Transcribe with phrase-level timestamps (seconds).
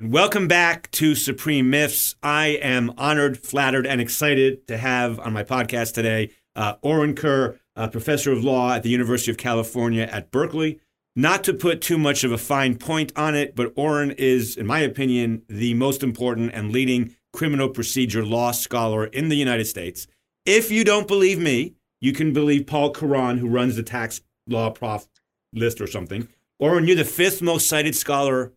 [0.00, 2.14] Welcome back to Supreme Myths.
[2.22, 7.58] I am honored, flattered, and excited to have on my podcast today uh, Orin Kerr,
[7.74, 10.78] professor of law at the University of California at Berkeley.
[11.16, 14.68] Not to put too much of a fine point on it, but Orin is, in
[14.68, 20.06] my opinion, the most important and leading criminal procedure law scholar in the United States.
[20.46, 24.70] If you don't believe me, you can believe Paul Caron, who runs the tax law
[24.70, 25.08] prof
[25.52, 26.28] list or something.
[26.60, 28.52] Orin, you're the fifth most cited scholar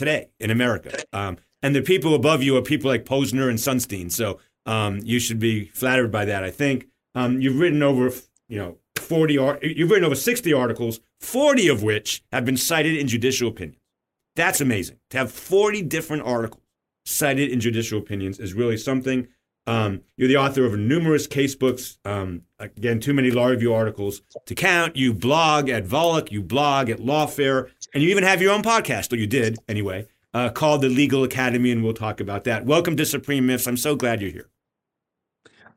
[0.00, 0.92] today in America.
[1.12, 4.10] Um, and the people above you are people like Posner and Sunstein.
[4.10, 6.42] So um, you should be flattered by that.
[6.42, 8.10] I think um, you've written over,
[8.48, 9.34] you know, forty.
[9.34, 13.82] you've written over sixty articles, forty of which have been cited in judicial opinions.
[14.36, 14.98] That's amazing.
[15.10, 16.64] To have forty different articles
[17.04, 19.28] cited in judicial opinions is really something.
[19.66, 21.98] Um, you're the author of numerous case books.
[22.04, 24.96] Um, again, too many law review articles to count.
[24.96, 29.12] You blog at Volokh, you blog at Lawfare, and you even have your own podcast,
[29.12, 32.64] or you did anyway, uh, called the Legal Academy, and we'll talk about that.
[32.64, 33.66] Welcome to Supreme Myths.
[33.66, 34.48] I'm so glad you're here.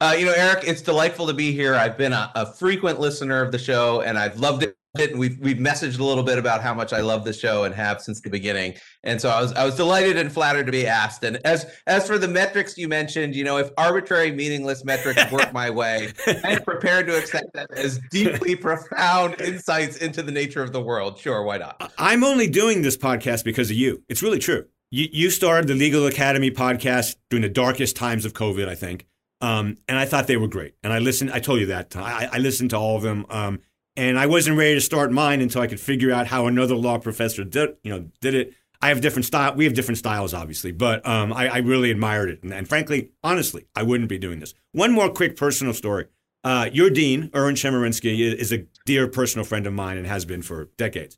[0.01, 1.75] Uh, you know, Eric, it's delightful to be here.
[1.75, 5.57] I've been a, a frequent listener of the show, and I've loved it We've we've
[5.57, 8.29] messaged a little bit about how much I love the show and have since the
[8.29, 8.75] beginning.
[9.03, 11.23] And so I was I was delighted and flattered to be asked.
[11.23, 15.51] And as as for the metrics you mentioned, you know, if arbitrary, meaningless metrics work
[15.51, 16.13] my way,
[16.43, 21.17] I'm prepared to accept that as deeply profound insights into the nature of the world.
[21.17, 21.91] Sure, why not?
[21.97, 24.03] I'm only doing this podcast because of you.
[24.09, 24.67] It's really true.
[24.91, 29.07] You you started the Legal Academy podcast during the darkest times of COVID, I think.
[29.41, 30.75] Um, and I thought they were great.
[30.83, 31.31] And I listened.
[31.31, 31.95] I told you that.
[31.95, 33.25] I, I listened to all of them.
[33.29, 33.59] Um,
[33.95, 36.97] and I wasn't ready to start mine until I could figure out how another law
[36.97, 38.53] professor did, you know, did it.
[38.81, 39.55] I have different style.
[39.55, 42.43] We have different styles, obviously, but um, I, I, really admired it.
[42.43, 44.53] And, and, frankly, honestly, I wouldn't be doing this.
[44.73, 46.07] One more quick personal story.
[46.43, 50.41] Uh, your dean, Erwin Chemerinsky, is a dear personal friend of mine and has been
[50.41, 51.15] for decades.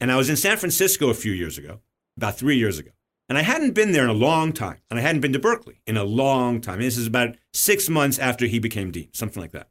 [0.00, 1.80] And I was in San Francisco a few years ago,
[2.16, 2.90] about three years ago.
[3.28, 4.78] And I hadn't been there in a long time.
[4.88, 6.74] And I hadn't been to Berkeley in a long time.
[6.74, 9.68] And this is about six months after he became dean, something like that.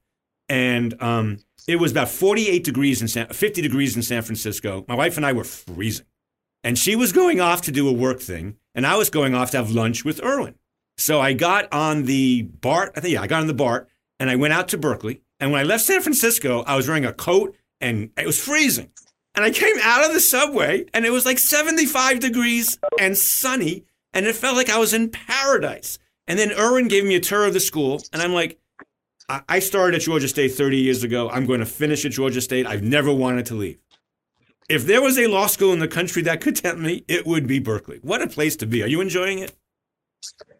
[0.50, 4.86] And um, it was about 48 degrees in San, 50 degrees in San Francisco.
[4.88, 6.06] My wife and I were freezing.
[6.64, 9.52] And she was going off to do a work thing, and I was going off
[9.52, 10.56] to have lunch with Erwin.
[10.98, 12.94] So I got on the BART.
[12.96, 13.88] I think, yeah, I got on the BART
[14.20, 15.22] and I went out to Berkeley.
[15.40, 18.90] And when I left San Francisco, I was wearing a coat and it was freezing.
[19.36, 23.84] And I came out of the subway and it was like 75 degrees and sunny.
[24.14, 26.00] And it felt like I was in paradise.
[26.26, 28.02] And then Erwin gave me a tour of the school.
[28.12, 28.60] And I'm like,
[29.30, 31.30] I started at Georgia State 30 years ago.
[31.30, 32.66] I'm going to finish at Georgia State.
[32.66, 33.78] I've never wanted to leave.
[34.70, 37.46] If there was a law school in the country that could tempt me, it would
[37.46, 38.00] be Berkeley.
[38.02, 38.84] What a place to be.
[38.84, 39.54] Are you enjoying it?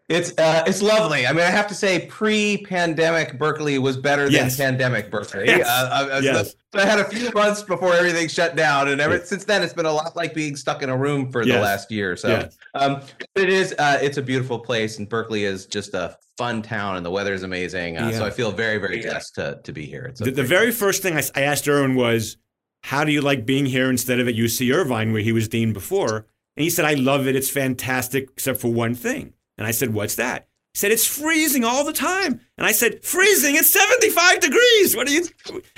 [0.08, 1.26] It's uh, it's lovely.
[1.26, 4.56] I mean, I have to say, pre-pandemic Berkeley was better yes.
[4.56, 5.44] than pandemic Berkeley.
[5.44, 5.68] Yes.
[5.68, 6.54] Uh, I, yes.
[6.72, 9.28] I, had a few months before everything shut down, and ever yes.
[9.28, 11.90] since then, it's been a lot like being stuck in a room for the last
[11.90, 12.16] year.
[12.16, 13.02] So, um,
[13.34, 17.04] it is uh, it's a beautiful place, and Berkeley is just a fun town, and
[17.04, 17.98] the weather is amazing.
[17.98, 18.18] Uh, yeah.
[18.18, 20.06] So I feel very very blessed to to be here.
[20.06, 22.38] It's the, the very first thing I, I asked Erwin was,
[22.84, 25.74] "How do you like being here instead of at UC Irvine, where he was dean
[25.74, 27.36] before?" And he said, "I love it.
[27.36, 30.48] It's fantastic, except for one thing." And I said, What's that?
[30.72, 32.40] He said, It's freezing all the time.
[32.56, 33.56] And I said, Freezing?
[33.56, 34.96] It's 75 degrees.
[34.96, 35.26] What are you?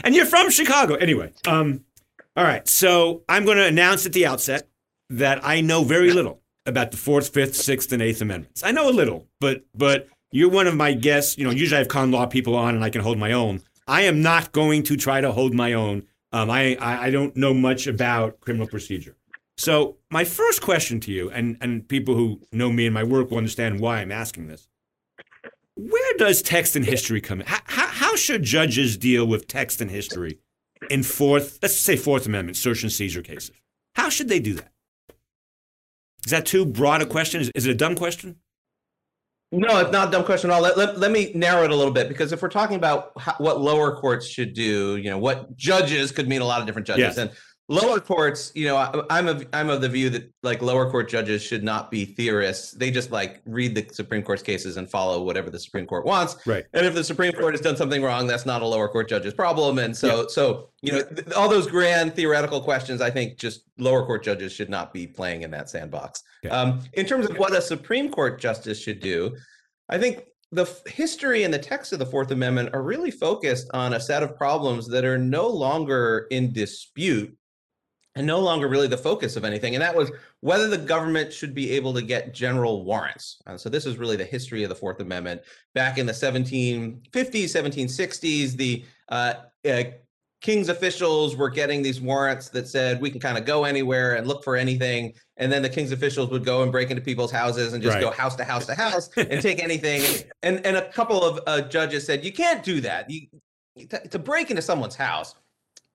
[0.05, 0.95] And you're from Chicago.
[0.95, 1.85] Anyway, um,
[2.37, 2.67] all right.
[2.69, 4.69] So I'm going to announce at the outset
[5.09, 8.63] that I know very little about the Fourth, Fifth, Sixth, and Eighth Amendments.
[8.63, 11.37] I know a little, but but you're one of my guests.
[11.37, 13.63] You know, usually I have con law people on and I can hold my own.
[13.87, 16.05] I am not going to try to hold my own.
[16.33, 19.17] Um, I, I, I don't know much about criminal procedure.
[19.61, 23.31] So my first question to you, and, and people who know me and my work
[23.31, 24.67] will understand why I'm asking this.
[25.77, 27.47] Where does text and history come in?
[27.47, 30.39] How, how, how should judges deal with text and history
[30.89, 33.55] in fourth, let's say Fourth Amendment search and seizure cases?
[33.97, 34.73] How should they do that?
[36.25, 37.43] Is that too broad a question?
[37.43, 38.37] Is, is it a dumb question?
[39.53, 40.63] No, it's not a dumb question at all.
[40.63, 43.35] Let, let, let me narrow it a little bit because if we're talking about how,
[43.39, 46.87] what lower courts should do, you know, what judges could mean a lot of different
[46.87, 47.17] judges.
[47.17, 47.19] Yes.
[47.19, 47.31] And
[47.71, 51.09] lower courts you know I, am of i'm of the view that like lower court
[51.09, 52.73] judges should not be theorists.
[52.73, 56.45] They just like read the supreme court's cases and follow whatever the supreme court wants.
[56.47, 56.65] Right.
[56.73, 59.35] And if the supreme court has done something wrong that's not a lower court judge's
[59.35, 59.79] problem.
[59.79, 60.25] And so yeah.
[60.29, 64.53] so you know th- all those grand theoretical questions i think just lower court judges
[64.53, 66.25] should not be playing in that sandbox.
[66.43, 66.59] Yeah.
[66.59, 69.37] um, in terms of what a supreme court justice should do
[69.89, 73.93] i think the history and the text of the Fourth Amendment are really focused on
[73.93, 77.37] a set of problems that are no longer in dispute
[78.17, 79.75] and no longer really the focus of anything.
[79.75, 80.11] And that was
[80.41, 83.41] whether the government should be able to get general warrants.
[83.47, 85.43] Uh, so this is really the history of the Fourth Amendment.
[85.75, 89.35] Back in the 1750s, 1760s, the uh,
[89.69, 89.83] uh,
[90.41, 94.27] king's officials were getting these warrants that said we can kind of go anywhere and
[94.27, 97.75] look for anything and then the king's officials would go and break into people's houses
[97.75, 98.01] and just right.
[98.01, 100.03] go house to house to house and take anything
[100.43, 103.27] and and a couple of uh, judges said you can't do that you,
[104.11, 105.35] to break into someone's house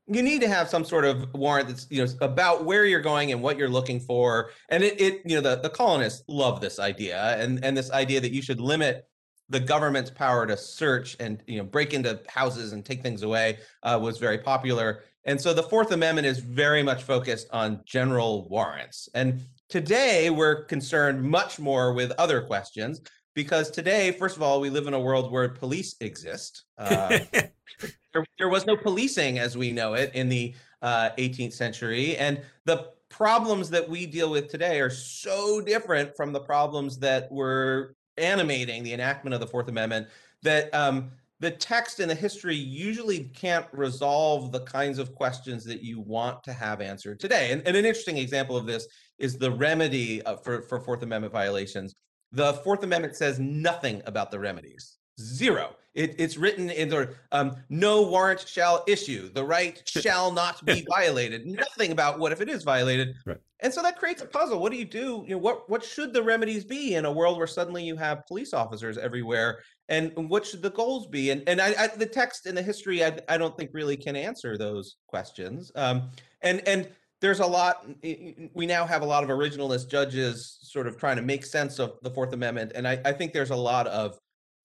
[0.07, 3.31] you need to have some sort of warrant that's you know about where you're going
[3.31, 4.52] and what you're looking for.
[4.69, 8.22] And it, it you know the, the colonists love this idea and and this idea
[8.22, 9.07] that you should limit
[9.50, 13.57] the government's power to search and you know break into houses and take things away
[13.84, 15.04] uh, was very popular.
[15.25, 19.10] And so the fourth amendment is very much focused on general warrants.
[19.16, 23.02] And today we're concerned much more with other questions
[23.34, 27.18] because today first of all we live in a world where police exist uh,
[28.15, 32.41] there, there, was no policing as we know it in the uh, 18th century and
[32.65, 37.95] the problems that we deal with today are so different from the problems that were
[38.17, 40.07] animating the enactment of the Fourth Amendment
[40.41, 45.81] that um, the text and the history usually can't resolve the kinds of questions that
[45.81, 47.51] you want to have answered today.
[47.51, 48.88] And, and an interesting example of this
[49.19, 51.95] is the remedy uh, for, for Fourth Amendment violations.
[52.31, 54.97] The Fourth Amendment says nothing about the remedies.
[55.19, 55.75] Zero.
[55.95, 59.31] It, it's written in the um, no warrant shall issue.
[59.31, 61.45] The right shall not be violated.
[61.45, 63.15] Nothing about what if it is violated.
[63.25, 63.38] Right.
[63.62, 64.59] And so that creates a puzzle.
[64.59, 65.23] What do you do?
[65.25, 68.27] You know, what what should the remedies be in a world where suddenly you have
[68.27, 69.59] police officers everywhere?
[69.88, 71.31] And what should the goals be?
[71.31, 74.18] And and I, I the text and the history I, I don't think really can
[74.18, 75.71] answer those questions.
[75.75, 76.09] Um,
[76.41, 76.89] and and
[77.21, 81.21] there's a lot we now have a lot of originalist judges sort of trying to
[81.21, 84.19] make sense of the fourth amendment and i, I think there's a lot of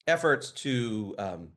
[0.07, 1.49] efforts to um,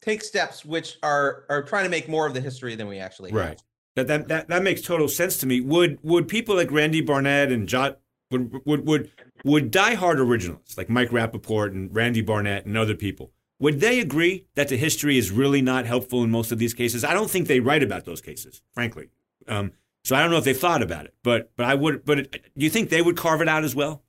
[0.00, 3.30] take steps which are are trying to make more of the history than we actually
[3.30, 3.38] have.
[3.38, 3.62] Right.
[3.96, 5.60] That, that that that makes total sense to me.
[5.60, 7.96] Would would people like Randy Barnett and John
[8.30, 9.10] would would would
[9.44, 14.46] would diehard originalists like Mike Rappaport and Randy Barnett and other people would they agree
[14.54, 17.04] that the history is really not helpful in most of these cases?
[17.04, 19.08] I don't think they write about those cases, frankly.
[19.48, 19.72] Um,
[20.04, 22.04] so I don't know if they thought about it, but but I would.
[22.04, 24.02] But it, do you think they would carve it out as well?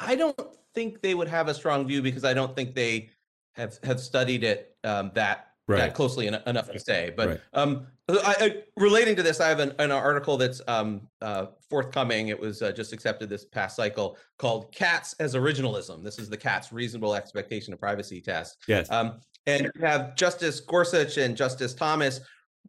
[0.00, 0.38] I don't
[0.74, 3.10] think they would have a strong view because I don't think they
[3.54, 5.78] have have studied it um, that right.
[5.78, 7.12] that closely en- enough to say.
[7.16, 7.40] But right.
[7.54, 12.28] um, I, I, relating to this, I have an, an article that's um, uh, forthcoming.
[12.28, 16.36] It was uh, just accepted this past cycle called "Katz as Originalism." This is the
[16.36, 18.58] Katz Reasonable Expectation of Privacy Test.
[18.66, 18.90] Yes.
[18.90, 22.20] Um, and you have Justice Gorsuch and Justice Thomas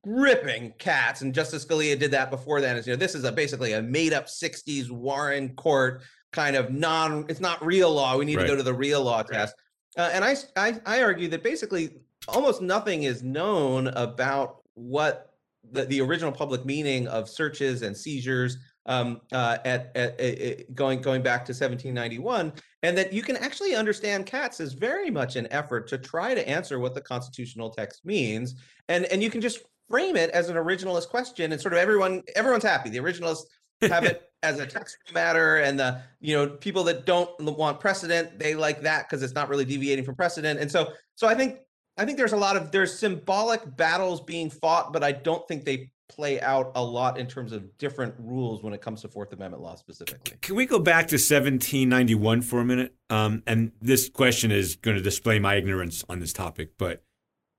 [0.05, 3.31] ripping Katz and justice scalia did that before then as you know this is a
[3.33, 8.25] basically a made up 60s warren court kind of non it's not real law we
[8.25, 8.43] need right.
[8.43, 9.55] to go to the real law test
[9.97, 15.33] uh, and I, I i argue that basically almost nothing is known about what
[15.71, 21.01] the, the original public meaning of searches and seizures um, uh, at, at, at, going
[21.01, 25.47] going back to 1791, and that you can actually understand Katz as very much an
[25.51, 28.55] effort to try to answer what the constitutional text means,
[28.87, 29.59] and and you can just
[29.89, 32.89] frame it as an originalist question, and sort of everyone everyone's happy.
[32.89, 33.43] The originalists
[33.81, 38.39] have it as a text matter and the you know people that don't want precedent
[38.39, 40.59] they like that because it's not really deviating from precedent.
[40.59, 41.59] And so so i think
[41.97, 45.65] i think there's a lot of there's symbolic battles being fought but i don't think
[45.65, 49.31] they play out a lot in terms of different rules when it comes to fourth
[49.31, 50.37] amendment law specifically.
[50.41, 52.95] Can we go back to 1791 for a minute?
[53.11, 57.03] Um, and this question is going to display my ignorance on this topic but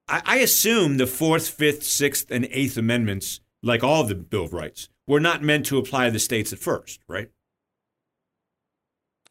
[0.08, 4.52] I, I assume the fourth fifth sixth and eighth amendments like all the bill of
[4.52, 7.30] rights were not meant to apply to the states at first, right?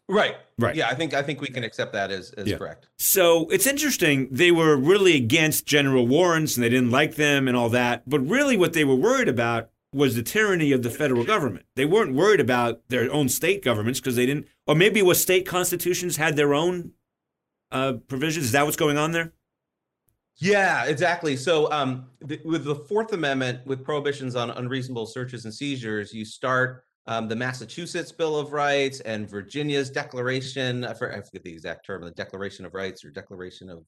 [0.09, 0.35] Right.
[0.57, 0.75] Right.
[0.75, 2.57] Yeah, I think I think we can accept that as, as yeah.
[2.57, 2.89] correct.
[2.97, 4.27] So it's interesting.
[4.29, 8.09] They were really against general warrants and they didn't like them and all that.
[8.09, 11.65] But really what they were worried about was the tyranny of the federal government.
[11.77, 15.45] They weren't worried about their own state governments because they didn't or maybe was state
[15.45, 16.91] constitutions had their own
[17.71, 18.47] uh, provisions.
[18.47, 19.31] Is that what's going on there?
[20.39, 21.35] Yeah, exactly.
[21.35, 26.23] So, um, the, with the Fourth Amendment, with prohibitions on unreasonable searches and seizures, you
[26.23, 30.85] start um, the Massachusetts Bill of Rights and Virginia's Declaration.
[30.85, 33.83] I forget, the exact term, the Declaration of Rights or Declaration of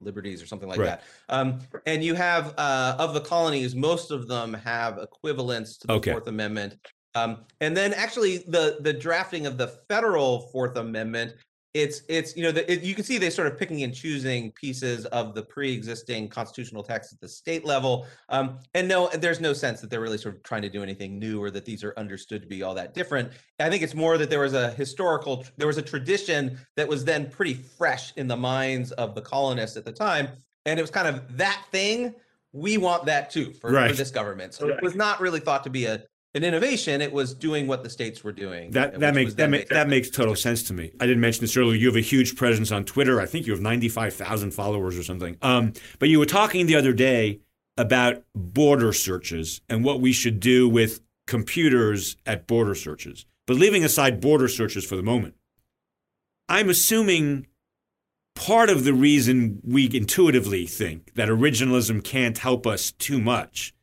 [0.00, 0.86] Liberties or something like right.
[0.86, 1.02] that.
[1.28, 5.92] Um, and you have uh, of the colonies, most of them have equivalents to the
[5.94, 6.12] okay.
[6.12, 6.76] Fourth Amendment.
[7.14, 11.34] Um, and then actually the the drafting of the federal Fourth Amendment
[11.80, 14.52] it's it's you know the, it, you can see they sort of picking and choosing
[14.52, 18.06] pieces of the pre-existing constitutional text at the state level.
[18.28, 21.18] Um, and no there's no sense that they're really sort of trying to do anything
[21.18, 23.32] new or that these are understood to be all that different.
[23.58, 27.04] I think it's more that there was a historical there was a tradition that was
[27.04, 30.28] then pretty fresh in the minds of the colonists at the time.
[30.66, 32.14] And it was kind of that thing
[32.52, 33.90] we want that too for, right.
[33.90, 34.54] for this government.
[34.54, 36.02] So it was not really thought to be a
[36.38, 37.02] an innovation.
[37.02, 38.70] It was doing what the states were doing.
[38.70, 40.92] That that makes that, make, that makes total sense to me.
[40.98, 41.76] I didn't mention this earlier.
[41.76, 43.20] You have a huge presence on Twitter.
[43.20, 45.36] I think you have ninety five thousand followers or something.
[45.42, 47.40] Um, but you were talking the other day
[47.76, 53.26] about border searches and what we should do with computers at border searches.
[53.46, 55.34] But leaving aside border searches for the moment,
[56.48, 57.46] I'm assuming
[58.34, 63.74] part of the reason we intuitively think that originalism can't help us too much.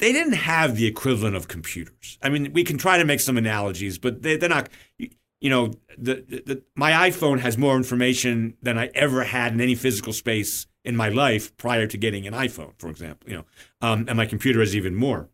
[0.00, 2.18] They didn't have the equivalent of computers.
[2.22, 4.70] I mean, we can try to make some analogies, but they, are not.
[4.98, 9.74] You know, the, the, my iPhone has more information than I ever had in any
[9.74, 13.28] physical space in my life prior to getting an iPhone, for example.
[13.28, 13.44] You know,
[13.82, 15.28] um, and my computer has even more.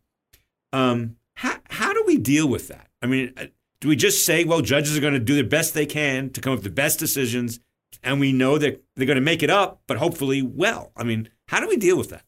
[0.73, 2.89] Um, how how do we deal with that?
[3.01, 3.45] I mean, uh,
[3.79, 6.41] do we just say, well, judges are going to do the best they can to
[6.41, 7.61] come up with the best decisions,
[8.03, 10.91] and we know that they're going to make it up, but hopefully well?
[10.97, 12.23] I mean, how do we deal with that?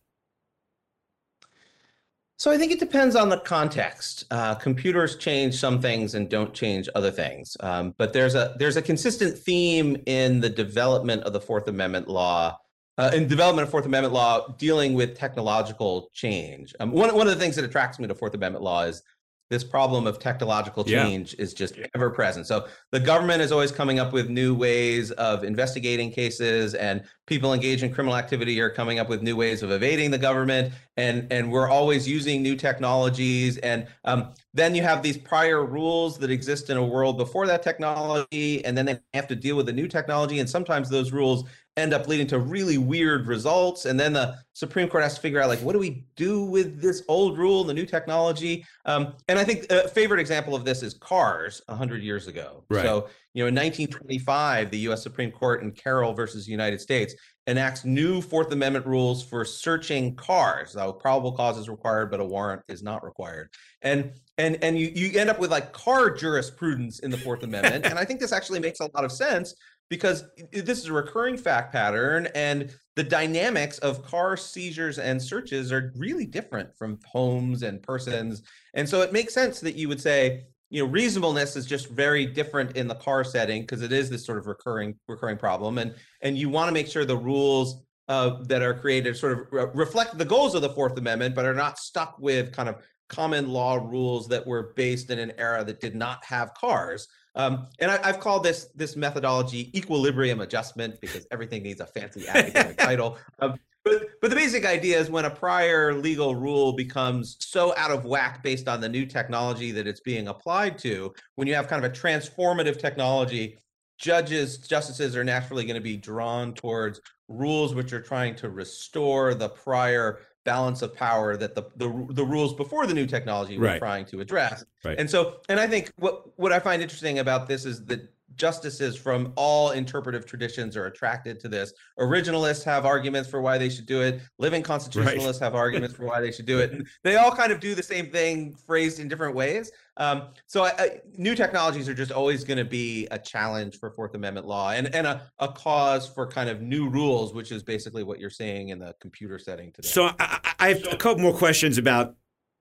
[2.40, 4.24] So I think it depends on the context.
[4.32, 7.58] Uh, computers change some things and don't change other things.
[7.60, 12.08] Um, but there's a there's a consistent theme in the development of the Fourth Amendment
[12.08, 12.58] law,
[12.98, 16.74] uh, in development of Fourth Amendment law dealing with technological change.
[16.80, 19.04] Um, one one of the things that attracts me to Fourth Amendment law is
[19.50, 21.44] this problem of technological change yeah.
[21.44, 22.46] is just ever present.
[22.46, 27.54] So the government is always coming up with new ways of investigating cases, and people
[27.54, 31.28] engaged in criminal activity are coming up with new ways of evading the government, and
[31.32, 33.58] and we're always using new technologies.
[33.58, 37.64] And um, then you have these prior rules that exist in a world before that
[37.64, 41.46] technology, and then they have to deal with the new technology, and sometimes those rules
[41.80, 43.86] end up leading to really weird results.
[43.86, 46.82] And then the supreme court has to figure out like what do we do with
[46.82, 48.66] this old rule the new technology?
[48.86, 52.64] Um, and i think a favorite example of this is cars 100 years ago.
[52.70, 52.84] Right.
[52.84, 57.14] so you know in 1925 the us supreme court in carroll versus united states
[57.48, 62.26] enacts new fourth amendment rules for searching cars so probable cause is required but a
[62.26, 63.50] warrant is not required.
[63.82, 67.86] And and and you, you end up with like car jurisprudence in the fourth amendment.
[67.90, 69.56] And i think this actually makes a lot of sense
[69.90, 75.72] because this is a recurring fact pattern and the dynamics of car seizures and searches
[75.72, 78.44] are really different from homes and persons.
[78.74, 82.26] And so it makes sense that you would say you know reasonableness is just very
[82.26, 85.96] different in the car setting because it is this sort of recurring recurring problem and
[86.22, 89.66] and you want to make sure the rules uh, that are created sort of re-
[89.74, 92.76] reflect the goals of the fourth amendment but are not stuck with kind of
[93.08, 97.68] common law rules that were based in an era that did not have cars um,
[97.80, 102.78] and I, have called this this methodology equilibrium adjustment because everything needs a fancy academic
[102.80, 103.18] title.
[103.40, 103.56] Um,
[103.86, 108.06] but but the basic idea is when a prior legal rule becomes so out of
[108.06, 111.84] whack based on the new technology that it's being applied to, when you have kind
[111.84, 113.58] of a transformative technology,
[114.00, 119.36] judges justices are naturally going to be drawn towards rules which are trying to restore
[119.36, 123.66] the prior balance of power that the the, the rules before the new technology were
[123.66, 123.80] right.
[123.80, 124.66] trying to address.
[124.84, 124.98] Right.
[124.98, 128.02] And so, and I think what what I find interesting about this is that
[128.40, 131.74] justices from all interpretive traditions are attracted to this.
[132.00, 134.22] Originalists have arguments for why they should do it.
[134.40, 135.46] Living constitutionalists right.
[135.46, 136.74] have arguments for why they should do it.
[137.04, 139.72] They all kind of do the same thing, phrased in different ways.
[139.98, 143.92] Um, so I, I, new technologies are just always going to be a challenge for
[143.92, 147.64] Fourth Amendment law and, and a, a cause for kind of new rules, which is
[147.64, 149.88] basically what you're seeing in the computer setting today.
[149.88, 152.16] So I, I have a couple more questions about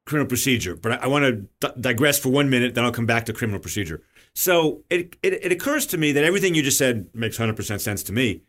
[0.09, 1.33] criminal procedure, but I, I want to
[1.69, 4.03] d- digress for one minute, then I'll come back to criminal procedure.
[4.35, 8.03] So it, it, it occurs to me that everything you just said makes 100% sense
[8.05, 8.43] to me.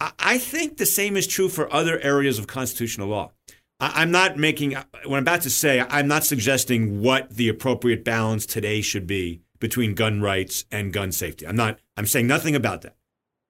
[0.00, 3.32] I, I think the same is true for other areas of constitutional law.
[3.78, 7.48] I, I'm not making, uh, what I'm about to say, I'm not suggesting what the
[7.48, 11.46] appropriate balance today should be between gun rights and gun safety.
[11.46, 12.96] I'm not, I'm saying nothing about that.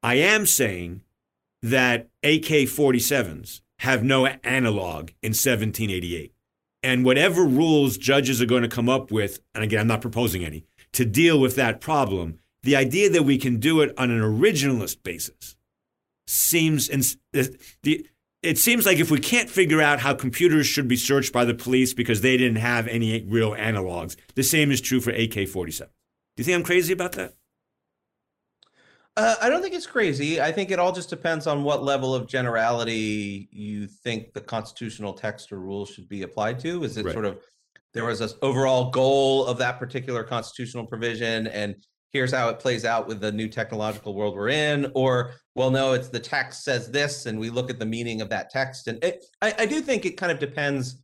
[0.02, 1.02] I am saying
[1.62, 6.32] that AK 47s have no analog in 1788.
[6.82, 10.44] And whatever rules judges are going to come up with, and again, I'm not proposing
[10.44, 14.20] any, to deal with that problem, the idea that we can do it on an
[14.20, 15.56] originalist basis
[16.26, 17.02] seems and
[17.82, 18.06] the
[18.42, 21.54] it seems like if we can't figure out how computers should be searched by the
[21.54, 25.78] police because they didn't have any real analogs, the same is true for AK-47.
[25.78, 25.86] Do
[26.36, 27.34] you think I'm crazy about that?
[29.18, 30.40] Uh, I don't think it's crazy.
[30.40, 35.12] I think it all just depends on what level of generality you think the constitutional
[35.12, 36.84] text or rules should be applied to.
[36.84, 37.12] Is it right.
[37.12, 37.40] sort of
[37.94, 41.74] there was an overall goal of that particular constitutional provision and
[42.12, 45.94] here's how it plays out with the new technological world we're in or well no
[45.94, 49.02] it's the text says this and we look at the meaning of that text and
[49.02, 51.02] it, I, I, do think it kind of depends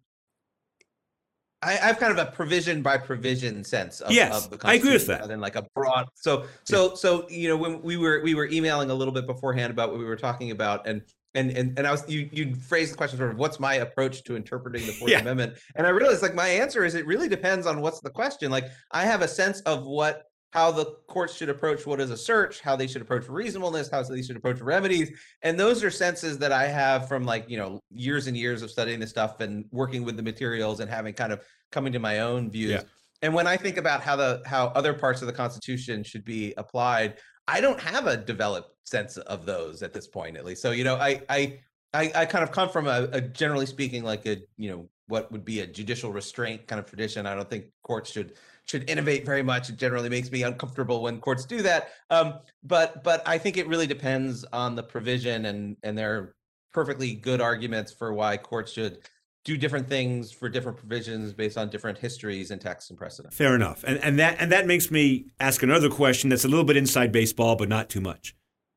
[1.65, 4.93] I, have kind of a provision by provision sense of, yes, of the I agree
[4.93, 5.31] with that.
[5.31, 6.95] And like a broad so so yeah.
[6.95, 9.99] so you know when we were we were emailing a little bit beforehand about what
[9.99, 11.03] we were talking about and
[11.35, 14.23] and and and I was you you phrased the question sort of what's my approach
[14.25, 15.21] to interpreting the Fourth yeah.
[15.21, 18.51] Amendment, and I realized like my answer is it really depends on what's the question.
[18.51, 22.17] Like I have a sense of what how the courts should approach what is a
[22.17, 25.11] search, how they should approach reasonableness, how they should approach remedies.
[25.43, 28.71] And those are senses that I have from like, you know, years and years of
[28.71, 31.43] studying this stuff and working with the materials and having kind of
[31.73, 32.71] coming to my own views.
[32.71, 32.83] Yeah.
[33.23, 36.55] And when I think about how the how other parts of the Constitution should be
[36.57, 37.19] applied,
[37.49, 40.63] I don't have a developed sense of those at this point, at least.
[40.63, 41.59] So, you know, I I
[41.93, 45.33] I, I kind of come from a, a generally speaking, like a, you know, what
[45.33, 47.27] would be a judicial restraint kind of tradition.
[47.27, 48.35] I don't think courts should
[48.67, 49.69] should innovate very much.
[49.69, 51.91] It generally makes me uncomfortable when courts do that.
[52.11, 56.35] Um, but but I think it really depends on the provision, and and there are
[56.73, 58.99] perfectly good arguments for why courts should
[59.45, 63.35] do different things for different provisions based on different histories and texts and precedent.
[63.35, 66.65] Fair enough, and and that and that makes me ask another question that's a little
[66.65, 68.35] bit inside baseball, but not too much.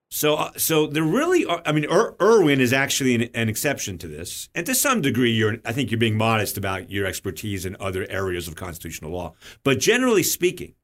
[0.10, 1.62] So, uh, so there really are.
[1.66, 5.32] I mean, Ir- Erwin is actually an, an, exception to this, and to some degree,
[5.32, 5.58] you're.
[5.66, 9.34] I think you're being modest about your expertise in other areas of constitutional law.
[9.64, 10.76] But generally speaking,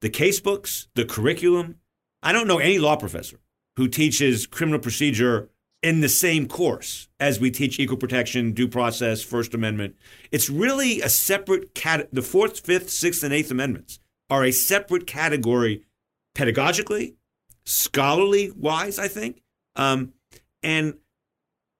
[0.00, 1.76] the casebooks, the curriculum.
[2.22, 3.38] I don't know any law professor
[3.76, 5.50] who teaches criminal procedure
[5.82, 9.94] in the same course as we teach equal protection, due process, First Amendment.
[10.32, 12.08] It's really a separate cat.
[12.12, 15.84] The Fourth, Fifth, Sixth, and Eighth Amendments are a separate category
[16.34, 17.14] pedagogically
[17.66, 19.42] scholarly wise, I think.
[19.76, 20.14] Um,
[20.62, 20.94] and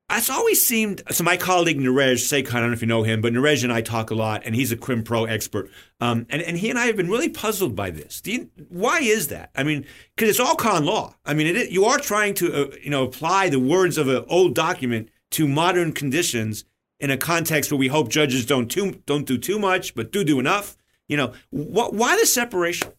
[0.08, 1.24] that's always seemed so.
[1.24, 3.80] My colleague Narej Sekhan, I don't know if you know him, but Narej and I
[3.80, 5.68] talk a lot, and he's a Crim Pro expert.
[6.00, 8.22] Um, and, and he and I have been really puzzled by this.
[8.24, 9.50] You, why is that?
[9.56, 11.16] I mean, because it's all con law.
[11.24, 14.24] I mean, it, you are trying to uh, you know apply the words of an
[14.28, 16.64] old document to modern conditions
[17.00, 20.22] in a context where we hope judges don't too don't do too much, but do
[20.22, 20.76] do enough.
[21.08, 22.92] You know, wh- why the separation?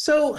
[0.00, 0.38] So,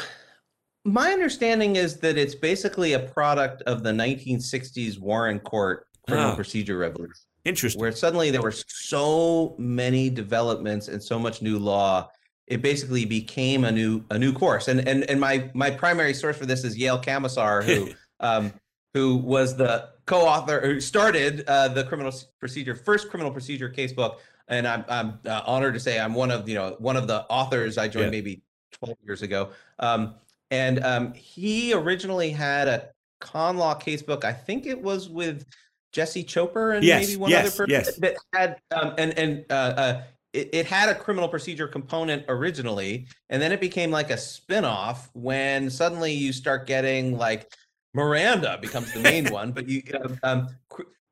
[0.86, 6.36] my understanding is that it's basically a product of the 1960s Warren Court criminal oh.
[6.36, 7.14] procedure revolution.
[7.46, 7.80] Interesting.
[7.80, 12.10] Where suddenly there were so many developments and so much new law,
[12.48, 14.68] it basically became a new a new course.
[14.68, 18.52] And and and my my primary source for this is Yale Kamisar, who um,
[18.96, 24.16] who was the co-author who started uh, the criminal procedure first criminal procedure casebook.
[24.48, 27.28] And I'm I'm uh, honored to say I'm one of you know one of the
[27.30, 27.78] authors.
[27.78, 28.10] I joined yeah.
[28.10, 29.50] maybe 12 years ago.
[29.80, 30.16] Um,
[30.50, 34.24] and um, he originally had a con law casebook.
[34.24, 35.46] I think it was with
[35.94, 37.96] Jesse Choper and yes, maybe one yes, other person yes.
[37.98, 40.04] that had um, and and uh, uh,
[40.34, 45.10] it, it, had a criminal procedure component originally, and then it became like a spinoff
[45.14, 47.52] when suddenly you start getting like
[47.94, 50.48] Miranda becomes the main one, but you um, um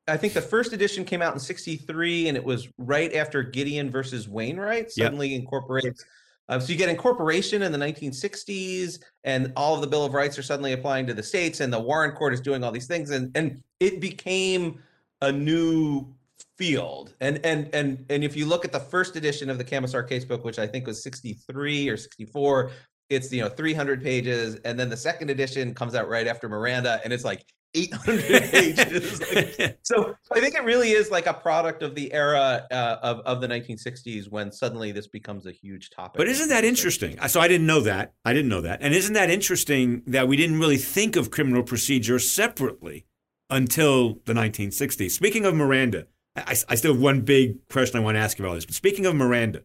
[0.07, 3.91] I think the first edition came out in 63 and it was right after Gideon
[3.91, 5.41] versus Wainwright suddenly yep.
[5.41, 6.03] incorporates
[6.49, 10.37] uh, so you get incorporation in the 1960s, and all of the Bill of Rights
[10.37, 13.11] are suddenly applying to the states, and the Warren Court is doing all these things,
[13.11, 14.81] and and it became
[15.21, 16.11] a new
[16.57, 17.13] field.
[17.21, 20.43] And and and and if you look at the first edition of the Kamisar casebook,
[20.43, 22.71] which I think was 63 or 64,
[23.09, 26.99] it's you know 300 pages, and then the second edition comes out right after Miranda,
[27.03, 29.35] and it's like 800 pages.
[29.35, 33.19] like, so I think it really is like a product of the era uh, of,
[33.19, 36.17] of the 1960s when suddenly this becomes a huge topic.
[36.17, 37.19] But isn't that interesting?
[37.27, 38.13] So I didn't know that.
[38.25, 38.81] I didn't know that.
[38.81, 43.05] And isn't that interesting that we didn't really think of criminal procedure separately
[43.49, 45.11] until the 1960s?
[45.11, 48.45] Speaking of Miranda, I, I still have one big question I want to ask you
[48.45, 48.65] about this.
[48.65, 49.63] But speaking of Miranda,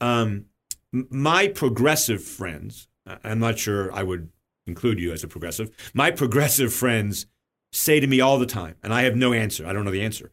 [0.00, 0.46] um,
[0.92, 2.88] my progressive friends,
[3.24, 4.28] I'm not sure I would
[4.66, 7.26] include you as a progressive, my progressive friends
[7.72, 10.02] say to me all the time, and I have no answer, I don't know the
[10.02, 10.32] answer,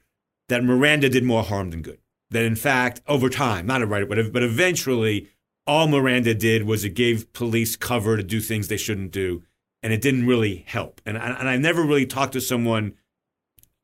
[0.50, 2.00] that Miranda did more harm than good.
[2.32, 5.30] That in fact, over time, not a right, but, but eventually,
[5.66, 9.44] all Miranda did was it gave police cover to do things they shouldn't do,
[9.84, 11.02] and it didn't really help.
[11.06, 12.96] And, and I never really talked to someone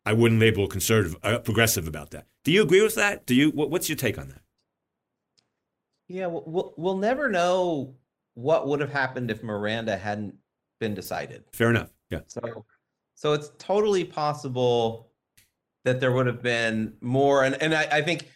[0.05, 2.25] I wouldn't label conservative, uh, progressive about that.
[2.43, 3.25] Do you agree with that?
[3.25, 3.51] Do you?
[3.51, 4.41] What, what's your take on that?
[6.09, 7.95] Yeah, we'll, we'll never know
[8.35, 10.35] what would have happened if Miranda hadn't
[10.79, 11.43] been decided.
[11.53, 11.89] Fair enough.
[12.09, 12.19] Yeah.
[12.27, 12.65] So,
[13.15, 15.11] so it's totally possible
[15.85, 18.29] that there would have been more, and and I, I think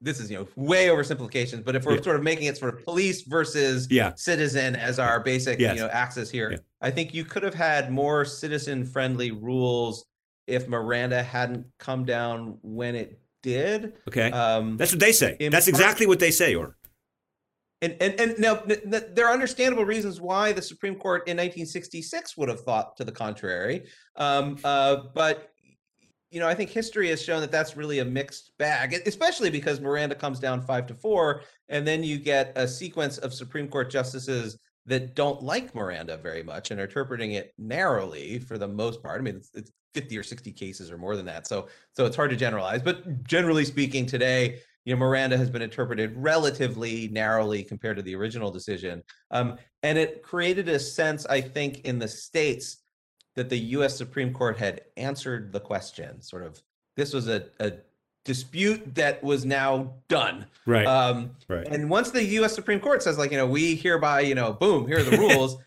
[0.00, 2.02] this is you know way oversimplifications, but if we're yeah.
[2.02, 4.12] sort of making it sort of police versus yeah.
[4.16, 5.76] citizen as our basic yes.
[5.76, 6.58] you know axis here, yeah.
[6.80, 10.04] I think you could have had more citizen friendly rules
[10.46, 13.94] if Miranda hadn't come down when it did.
[14.08, 15.36] Okay, um, that's what they say.
[15.50, 16.76] That's exactly what they say, or
[17.82, 22.48] and, and, and now there are understandable reasons why the Supreme Court in 1966 would
[22.48, 23.84] have thought to the contrary.
[24.16, 25.50] Um, uh, but,
[26.30, 29.80] you know, I think history has shown that that's really a mixed bag, especially because
[29.80, 31.42] Miranda comes down five to four.
[31.68, 36.42] And then you get a sequence of Supreme Court justices that don't like Miranda very
[36.42, 39.20] much and are interpreting it narrowly for the most part.
[39.20, 41.46] I mean, it's, it's 50 or 60 cases or more than that.
[41.46, 42.82] So, so it's hard to generalize.
[42.82, 48.14] But generally speaking, today, you know, Miranda has been interpreted relatively narrowly compared to the
[48.14, 49.02] original decision.
[49.30, 52.78] Um, and it created a sense, I think, in the states
[53.34, 56.20] that the US Supreme Court had answered the question.
[56.20, 56.62] Sort of,
[56.96, 57.72] this was a, a
[58.24, 60.46] dispute that was now done.
[60.66, 60.86] Right.
[60.86, 61.66] Um, right.
[61.66, 62.54] And once the U.S.
[62.54, 65.56] Supreme Court says, like, you know, we hereby, you know, boom, here are the rules.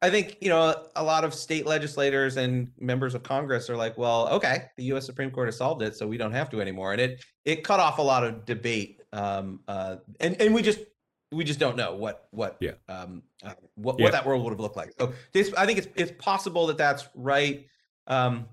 [0.00, 3.98] I think you know a lot of state legislators and members of Congress are like,
[3.98, 5.06] well, okay, the U.S.
[5.06, 7.80] Supreme Court has solved it, so we don't have to anymore, and it it cut
[7.80, 10.80] off a lot of debate, um, uh, and and we just
[11.32, 12.72] we just don't know what what yeah.
[12.88, 14.04] um, uh, what, Yeah.
[14.04, 14.92] what that world would have looked like.
[14.98, 17.66] So this, I think it's it's possible that that's right.
[18.06, 18.46] Um,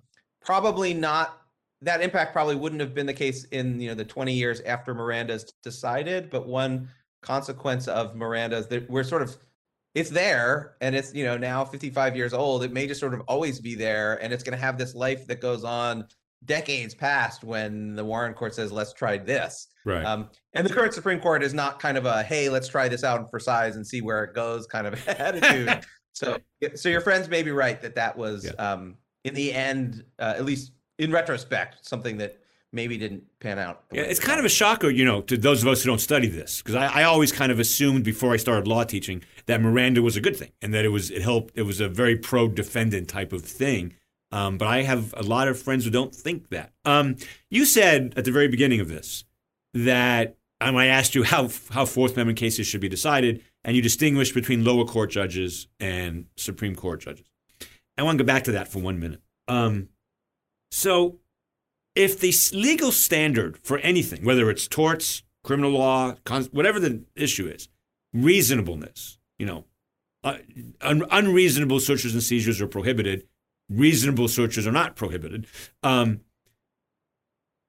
[0.43, 1.41] probably not.
[1.81, 4.95] That impact probably wouldn't have been the case in you know the 20 years after
[4.95, 6.89] Miranda's decided, but one
[7.21, 9.36] consequence of Miranda's that we're sort of
[9.95, 13.21] it's there and it's you know now 55 years old it may just sort of
[13.27, 16.05] always be there and it's going to have this life that goes on
[16.43, 20.05] decades past when the warren court says let's try this Right.
[20.05, 23.03] um, and the current supreme court is not kind of a hey let's try this
[23.03, 25.79] out for size and see where it goes kind of attitude
[26.13, 26.38] so
[26.75, 28.51] so your friends may be right that that was Yeah.
[28.73, 32.38] um, in the end uh, at least in retrospect something that
[32.75, 35.67] maybe didn't pan out Yeah, it's kind of a shocker, you know, to those of
[35.67, 38.67] us who don't study this, because I, I always kind of assumed before I started
[38.67, 41.57] law teaching that Miranda was a good thing and that it was it helped.
[41.57, 43.93] It was a very pro defendant type of thing.
[44.31, 46.73] Um, but I have a lot of friends who don't think that.
[46.83, 47.15] Um,
[47.49, 49.23] you said at the very beginning of this
[49.73, 53.81] that um, I asked you how how Fourth Amendment cases should be decided, and you
[53.81, 57.25] distinguished between lower court judges and Supreme Court judges.
[57.97, 59.21] I want to go back to that for one minute.
[59.47, 59.89] Um,
[60.71, 61.19] so
[61.95, 67.47] if the legal standard for anything, whether it's torts, criminal law, cons- whatever the issue
[67.47, 67.69] is,
[68.13, 69.65] reasonableness, you know,
[70.23, 70.38] uh,
[70.81, 73.27] un- unreasonable searches and seizures are prohibited,
[73.69, 75.47] reasonable searches are not prohibited.
[75.84, 76.21] Um,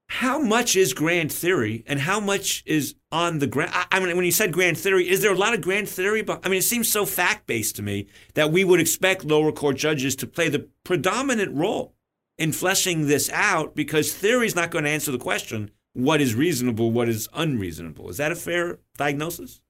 [0.09, 3.73] how much is grand theory and how much is on the ground?
[3.75, 6.23] I, I mean, when you said grand theory, is there a lot of grand theory?
[6.23, 9.51] But I mean, it seems so fact based to me that we would expect lower
[9.53, 11.96] court judges to play the predominant role
[12.38, 16.35] in fleshing this out because theory is not going to answer the question what is
[16.35, 18.11] reasonable, what is unreasonable.
[18.11, 19.62] Is that a fair diagnosis?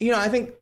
[0.00, 0.54] you know, I think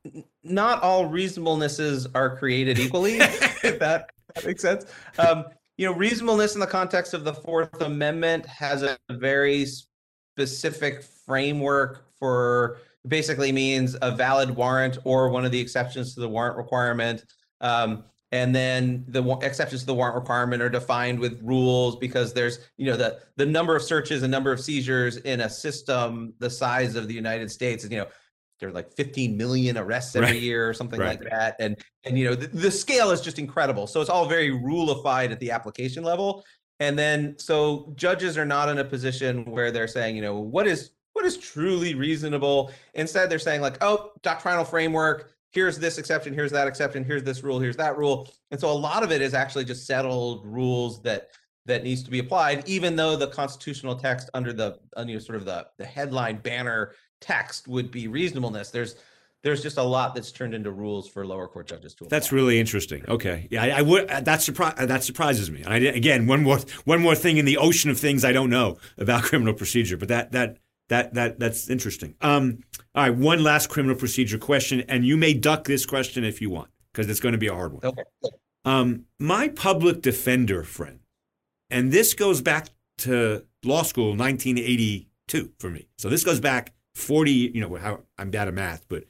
[0.42, 3.16] not all reasonablenesses are created equally.
[3.20, 4.84] if that, that makes sense.
[5.18, 11.04] Um, you know, reasonableness in the context of the Fourth Amendment has a very specific
[11.24, 16.56] framework for basically means a valid warrant or one of the exceptions to the warrant
[16.56, 17.24] requirement.
[17.60, 22.58] Um, and then the exceptions to the warrant requirement are defined with rules because there's
[22.76, 26.50] you know the the number of searches and number of seizures in a system the
[26.50, 28.06] size of the United States is you know
[28.60, 30.40] there are like 15 million arrests every Right.
[30.42, 31.20] year or something Right.
[31.20, 34.26] like that and and you know the, the scale is just incredible so it's all
[34.26, 36.44] very ruleified at the application level
[36.80, 40.66] and then so judges are not in a position where they're saying you know what
[40.66, 46.32] is what is truly reasonable instead they're saying like oh doctrinal framework here's this exception
[46.32, 49.20] here's that exception here's this rule here's that rule and so a lot of it
[49.20, 51.30] is actually just settled rules that
[51.66, 55.44] that needs to be applied even though the constitutional text under the know, sort of
[55.44, 58.94] the the headline banner text would be reasonableness there's
[59.42, 62.16] there's just a lot that's turned into rules for lower court judges to apply.
[62.16, 63.04] That's really interesting.
[63.06, 64.10] Okay, yeah, I, I would.
[64.10, 65.62] uh, That surpri- uh, That surprises me.
[65.62, 68.50] And I, again, one more one more thing in the ocean of things I don't
[68.50, 69.96] know about criminal procedure.
[69.96, 72.14] But that that that that that's interesting.
[72.20, 76.40] Um, all right, one last criminal procedure question, and you may duck this question if
[76.40, 77.84] you want, because it's going to be a hard one.
[77.84, 78.02] okay
[78.64, 81.00] Um, my public defender friend,
[81.70, 85.86] and this goes back to law school, 1982 for me.
[85.98, 87.30] So this goes back 40.
[87.30, 89.04] You know, how I'm bad at math, but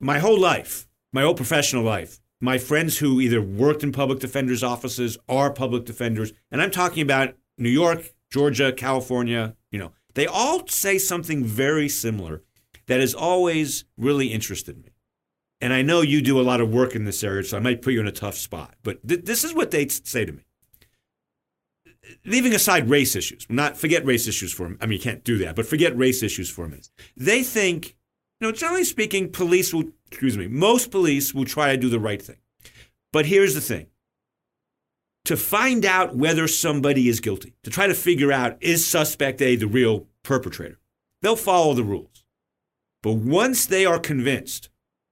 [0.00, 4.62] my whole life, my whole professional life, my friends who either worked in public defenders'
[4.62, 9.56] offices are public defenders, and I'm talking about New York, Georgia, California.
[9.70, 12.42] You know, they all say something very similar
[12.86, 14.90] that has always really interested me.
[15.60, 17.82] And I know you do a lot of work in this area, so I might
[17.82, 18.74] put you in a tough spot.
[18.82, 20.42] But th- this is what they say to me.
[22.26, 24.76] Leaving aside race issues, not forget race issues for them.
[24.80, 26.90] I mean, you can't do that, but forget race issues for a minute.
[27.16, 27.96] They think,
[28.40, 32.00] you know, generally speaking, police will, excuse me, most police will try to do the
[32.00, 32.36] right thing.
[33.10, 33.86] But here's the thing
[35.24, 39.56] to find out whether somebody is guilty, to try to figure out is suspect A
[39.56, 40.78] the real perpetrator,
[41.22, 42.24] they'll follow the rules.
[43.02, 44.70] But once they are convinced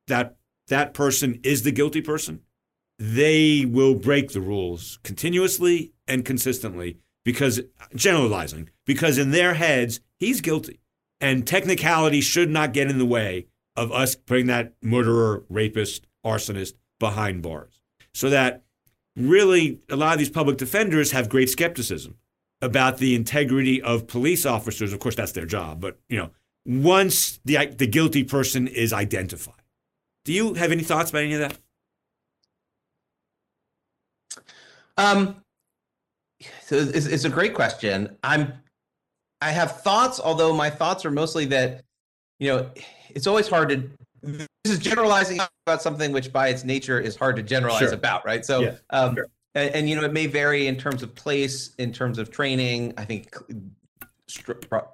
[0.08, 0.36] that
[0.68, 2.40] that person is the guilty person,
[2.98, 7.60] they will break the rules continuously and consistently because
[7.94, 10.80] generalizing, because in their heads, he's guilty.
[11.20, 13.46] And technicality should not get in the way
[13.76, 17.80] of us putting that murderer, rapist, arsonist behind bars.
[18.12, 18.62] So that
[19.16, 22.16] really a lot of these public defenders have great skepticism
[22.60, 24.92] about the integrity of police officers.
[24.92, 26.30] Of course, that's their job, but you know,
[26.64, 29.56] once the the guilty person is identified.
[30.24, 31.58] Do you have any thoughts about any of that?
[34.96, 35.42] Um,
[36.62, 38.16] so it's, it's a great question.
[38.22, 38.52] I'm,
[39.40, 41.82] I have thoughts, although my thoughts are mostly that,
[42.38, 42.70] you know,
[43.10, 43.90] it's always hard to.
[44.64, 47.94] This is generalizing about something which, by its nature, is hard to generalize sure.
[47.94, 48.44] about, right?
[48.44, 49.26] So, yeah, um, sure.
[49.56, 52.94] and, and, you know, it may vary in terms of place, in terms of training.
[52.96, 53.34] I think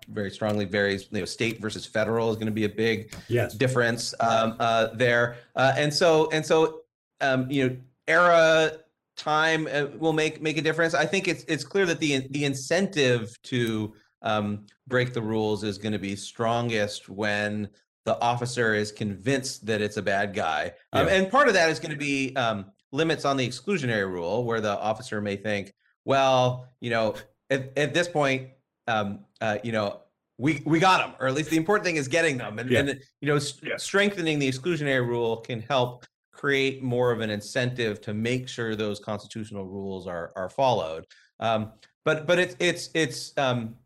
[0.09, 1.09] very strongly varies.
[1.11, 3.54] You know, state versus federal is going to be a big yes.
[3.54, 6.81] difference um, uh, there, uh, and so and so,
[7.20, 7.76] um, you know,
[8.07, 8.72] era
[9.16, 10.94] time uh, will make make a difference.
[10.94, 15.78] I think it's it's clear that the the incentive to um, break the rules is
[15.78, 17.68] going to be strongest when
[18.09, 21.12] the officer is convinced that it's a bad guy, um, yeah.
[21.12, 24.62] and part of that is going to be um, limits on the exclusionary rule, where
[24.62, 25.75] the officer may think,
[26.07, 27.14] well, you know,
[27.51, 28.49] at, at this point,
[28.87, 30.01] um, uh, you know,
[30.38, 32.79] we we got them, or at least the important thing is getting them, and, yeah.
[32.81, 33.77] and you know, yeah.
[33.77, 39.01] strengthening the exclusionary rule can help create more of an incentive to make sure those
[39.01, 41.05] constitutional rules are are followed.
[41.40, 41.73] Um,
[42.07, 43.77] but but it's it's it's um,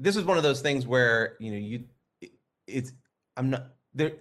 [0.00, 1.84] this is one of those things where you know you
[2.68, 2.92] it's
[3.38, 4.12] I'm not there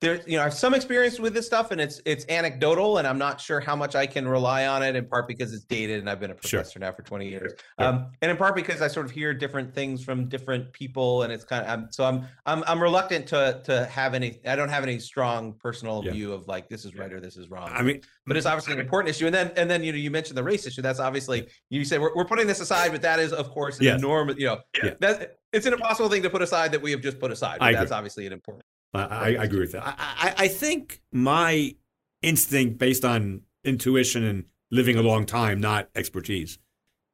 [0.00, 3.06] there you know i have some experience with this stuff and it's it's anecdotal and
[3.06, 6.00] i'm not sure how much i can rely on it in part because it's dated
[6.00, 6.80] and i've been a professor sure.
[6.80, 10.02] now for 20 years um, and in part because i sort of hear different things
[10.02, 13.84] from different people and it's kind of I'm, so i'm i'm i'm reluctant to to
[13.86, 16.12] have any i don't have any strong personal yeah.
[16.12, 18.72] view of like this is right or this is wrong i mean but it's obviously
[18.72, 21.00] an important issue and then and then you know you mentioned the race issue that's
[21.00, 23.98] obviously you say we're, we're putting this aside but that is of course an yes.
[23.98, 24.94] enormous you know yeah.
[25.00, 27.72] that it's an impossible thing to put aside that we have just put aside but
[27.72, 29.84] that's obviously an important I, I, agree with that.
[29.86, 31.74] I, I, I think my
[32.22, 36.58] instinct, based on intuition and living a long time, not expertise,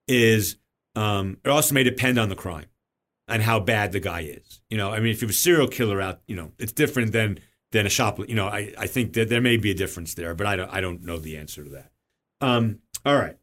[0.09, 0.57] is
[0.94, 2.66] um, it also may depend on the crime
[3.29, 4.61] and how bad the guy is.
[4.70, 7.12] You know, I mean, if you have a serial killer out, you know, it's different
[7.12, 7.38] than
[7.72, 8.18] than a shop.
[8.27, 10.72] You know, I, I think that there may be a difference there, but I don't
[10.72, 11.90] I don't know the answer to that.
[12.40, 13.37] Um, all right.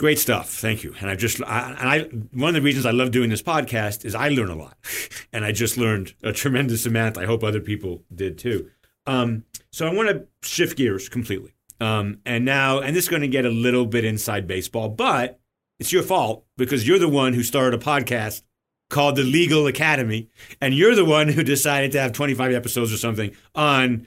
[0.00, 0.48] Great stuff.
[0.48, 0.94] Thank you.
[0.98, 1.98] And I just, I, and I,
[2.32, 4.78] one of the reasons I love doing this podcast is I learn a lot.
[5.34, 7.18] And I just learned a tremendous amount.
[7.18, 8.70] I hope other people did too.
[9.06, 11.52] Um, so I want to shift gears completely.
[11.80, 15.38] Um, and now, and this is going to get a little bit inside baseball, but
[15.78, 18.42] it's your fault because you're the one who started a podcast
[18.88, 20.30] called the Legal Academy.
[20.62, 24.06] And you're the one who decided to have 25 episodes or something on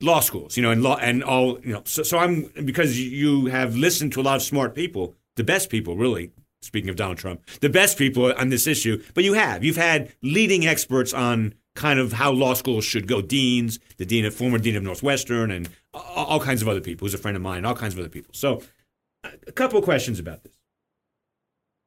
[0.00, 1.82] law schools, you know, and law and all, you know.
[1.84, 5.70] So, so I'm because you have listened to a lot of smart people, the best
[5.70, 6.32] people, really.
[6.62, 10.12] Speaking of Donald Trump, the best people on this issue, but you have you've had
[10.22, 14.58] leading experts on kind of how law schools should go, deans, the dean, of former
[14.58, 17.04] dean of Northwestern, and all, all kinds of other people.
[17.04, 18.32] Who's a friend of mine, all kinds of other people.
[18.34, 18.62] So,
[19.22, 20.54] a couple questions about this.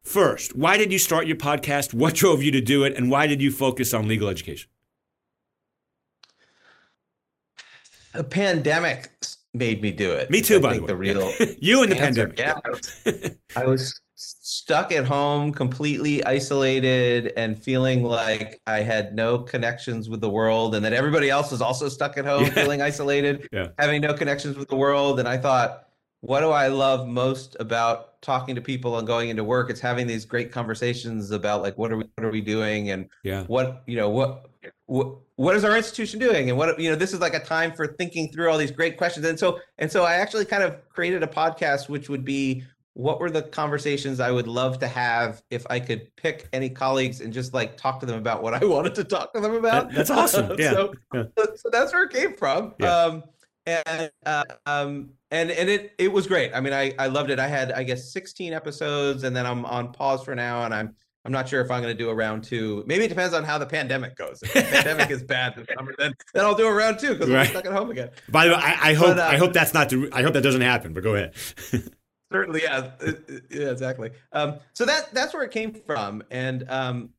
[0.02, 1.94] First, why did you start your podcast?
[1.94, 2.96] What drove you to do it?
[2.96, 4.70] And why did you focus on legal education?
[8.14, 9.12] A pandemic
[9.54, 10.30] made me do it.
[10.30, 10.88] Me too, I by the way.
[10.88, 12.40] The real you and the pandemic.
[12.40, 19.16] Yeah, I was, I was stuck at home, completely isolated, and feeling like I had
[19.16, 22.50] no connections with the world, and that everybody else was also stuck at home, yeah.
[22.52, 23.68] feeling isolated, yeah.
[23.78, 25.20] having no connections with the world.
[25.20, 25.88] And I thought,
[26.22, 29.70] what do I love most about talking to people and going into work?
[29.70, 33.10] It's having these great conversations about like what are we what are we doing and
[33.24, 33.44] yeah.
[33.46, 34.49] what you know what
[34.90, 36.50] what is our institution doing?
[36.50, 38.98] And what you know this is like a time for thinking through all these great
[38.98, 39.26] questions.
[39.26, 43.20] And so and so i actually kind of created a podcast which would be what
[43.20, 47.32] were the conversations i would love to have if i could pick any colleagues and
[47.32, 49.92] just like talk to them about what i wanted to talk to them about?
[49.94, 50.56] that's awesome.
[50.60, 50.72] Yeah.
[50.72, 51.24] so, yeah.
[51.56, 52.74] so that's where it came from.
[52.80, 52.96] Yeah.
[52.96, 53.24] um
[53.66, 56.52] and uh, um and and it it was great.
[56.54, 57.40] I mean i i loved it.
[57.40, 60.96] I had i guess 16 episodes and then i'm on pause for now and i'm
[61.26, 62.84] I'm not sure if I'm going to do a round two.
[62.88, 64.42] Maybe it depends on how the pandemic goes.
[64.42, 67.30] If the pandemic is bad this summer, then then I'll do a round two because
[67.30, 67.46] right.
[67.46, 68.10] I'm stuck at home again.
[68.30, 70.44] By the way, I, I hope but, uh, I hope that's not I hope that
[70.44, 70.94] doesn't happen.
[70.94, 71.34] But go ahead.
[72.32, 72.92] certainly, yeah,
[73.50, 74.12] yeah, exactly.
[74.32, 77.10] Um, so that that's where it came from, and um,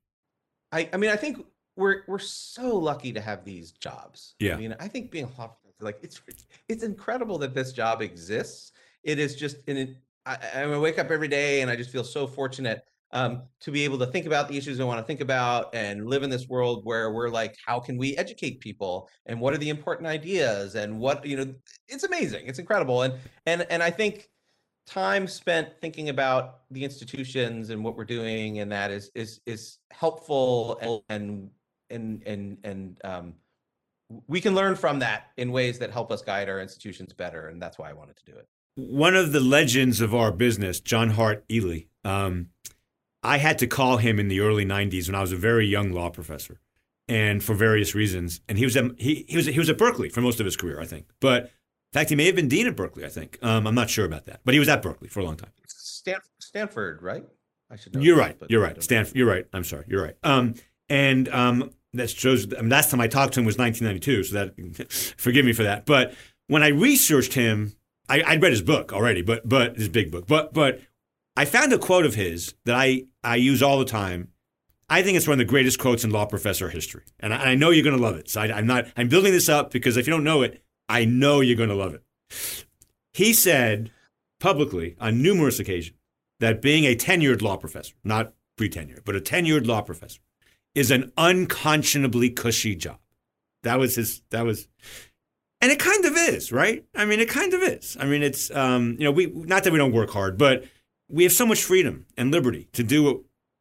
[0.73, 1.45] I I mean I think
[1.77, 4.35] we're we're so lucky to have these jobs.
[4.39, 4.55] Yeah.
[4.55, 6.21] I mean I think being a like it's
[6.69, 8.73] it's incredible that this job exists.
[9.05, 9.97] It is just in.
[10.27, 13.85] I, I wake up every day and I just feel so fortunate um, to be
[13.85, 16.49] able to think about the issues we want to think about and live in this
[16.49, 19.09] world where we're like, how can we educate people?
[19.27, 20.75] And what are the important ideas?
[20.77, 21.55] And what you know?
[21.88, 23.14] It's amazing, it's incredible, and
[23.46, 24.29] and and I think
[24.87, 29.79] time spent thinking about the institutions and what we're doing and that is is is
[29.92, 31.51] helpful and
[31.90, 33.35] and and and um,
[34.27, 37.61] we can learn from that in ways that help us guide our institutions better, and
[37.61, 38.46] that's why I wanted to do it.
[38.77, 42.49] One of the legends of our business, John Hart Ely, Um,
[43.23, 45.93] I had to call him in the early '90s when I was a very young
[45.93, 46.61] law professor,
[47.09, 48.41] and for various reasons.
[48.49, 50.57] And he was at, he, he was he was at Berkeley for most of his
[50.57, 51.07] career, I think.
[51.21, 51.51] But in
[51.93, 53.05] fact, he may have been dean at Berkeley.
[53.05, 55.25] I think um, I'm not sure about that, but he was at Berkeley for a
[55.25, 55.51] long time.
[55.67, 57.25] Stanford, Stanford right?
[57.71, 58.01] I should know.
[58.01, 58.37] You're right.
[58.49, 58.83] You're right.
[58.83, 59.17] Stanford.
[59.17, 59.47] You're right.
[59.53, 59.85] I'm sorry.
[59.87, 60.17] You're right.
[60.23, 60.55] Um,
[60.89, 62.47] and um, that shows.
[62.55, 65.63] I mean, last time I talked to him was 1992, so that forgive me for
[65.65, 65.87] that.
[65.87, 66.15] But
[66.47, 67.75] when I researched him,
[68.09, 70.27] I, I'd read his book already, but but his big book.
[70.27, 70.81] But but
[71.37, 74.29] I found a quote of his that I I use all the time.
[74.89, 77.55] I think it's one of the greatest quotes in law professor history, and I, I
[77.55, 78.29] know you're going to love it.
[78.29, 78.87] So I, I'm not.
[78.97, 81.75] I'm building this up because if you don't know it, I know you're going to
[81.75, 82.67] love it.
[83.13, 83.93] He said
[84.41, 85.97] publicly on numerous occasions
[86.41, 90.21] that being a tenured law professor, not pre-tenured, but a tenured law professor,
[90.75, 92.99] is an unconscionably cushy job.
[93.63, 94.23] That was his.
[94.31, 94.67] That was,
[95.61, 96.85] and it kind of is, right?
[96.97, 97.97] I mean, it kind of is.
[98.01, 100.65] I mean, it's um, you know, we not that we don't work hard, but
[101.11, 103.16] we have so much freedom and liberty to do what,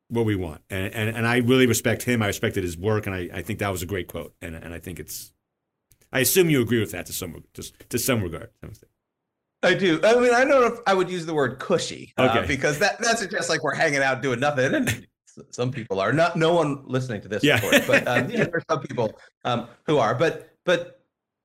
[0.09, 2.21] what we want, and, and and I really respect him.
[2.21, 4.73] I respected his work, and I, I think that was a great quote, and and
[4.73, 5.33] I think it's.
[6.11, 8.49] I assume you agree with that to some to, to some regard.
[9.61, 9.99] I do.
[10.03, 12.99] I mean, I don't know if I would use the word cushy uh, because that
[12.99, 14.73] that suggests like we're hanging out doing nothing.
[14.73, 15.07] And
[15.51, 16.35] some people are not.
[16.35, 17.59] No one listening to this, yeah.
[17.59, 20.15] Course, but um, yeah, there are some people um, who are.
[20.15, 21.01] But but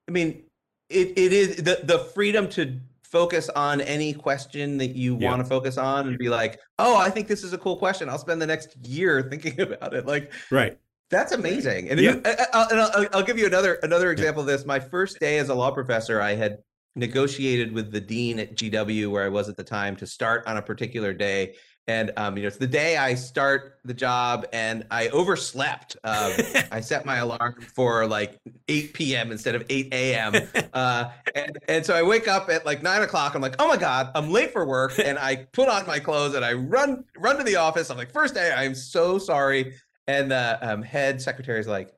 [0.09, 0.45] I mean,
[0.89, 2.81] it it is the the freedom to
[3.15, 5.31] focus on any question that you yeah.
[5.31, 8.09] want to focus on and be like, oh, I think this is a cool question.
[8.09, 10.05] I'll spend the next year thinking about it.
[10.05, 10.77] Like, right.
[11.11, 11.91] That's amazing.
[11.91, 12.17] And, yeah.
[12.25, 14.67] I, uh, uh, I'll, I'll, give you another another example of this.
[14.67, 16.59] My first day as a law professor, I had
[16.97, 20.57] negotiated with the dean at GW where I was at the time to start on
[20.57, 21.55] a particular day.
[21.87, 25.97] And um, you know, it's the day I start the job, and I overslept.
[26.03, 26.33] Um,
[26.73, 29.31] I set my alarm for like 8 p.m.
[29.31, 30.35] instead of 8 a.m.
[30.75, 33.37] Uh, and and so I wake up at like nine o'clock.
[33.37, 36.35] I'm like, oh my god, I'm late for work, and I put on my clothes
[36.35, 37.91] and I run run to the office.
[37.91, 39.75] I'm like, first day, I'm so sorry.
[40.09, 41.93] And the um, head secretary is like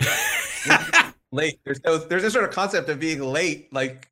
[1.32, 1.60] late.
[1.64, 4.08] There's no there's this sort of concept of being late, like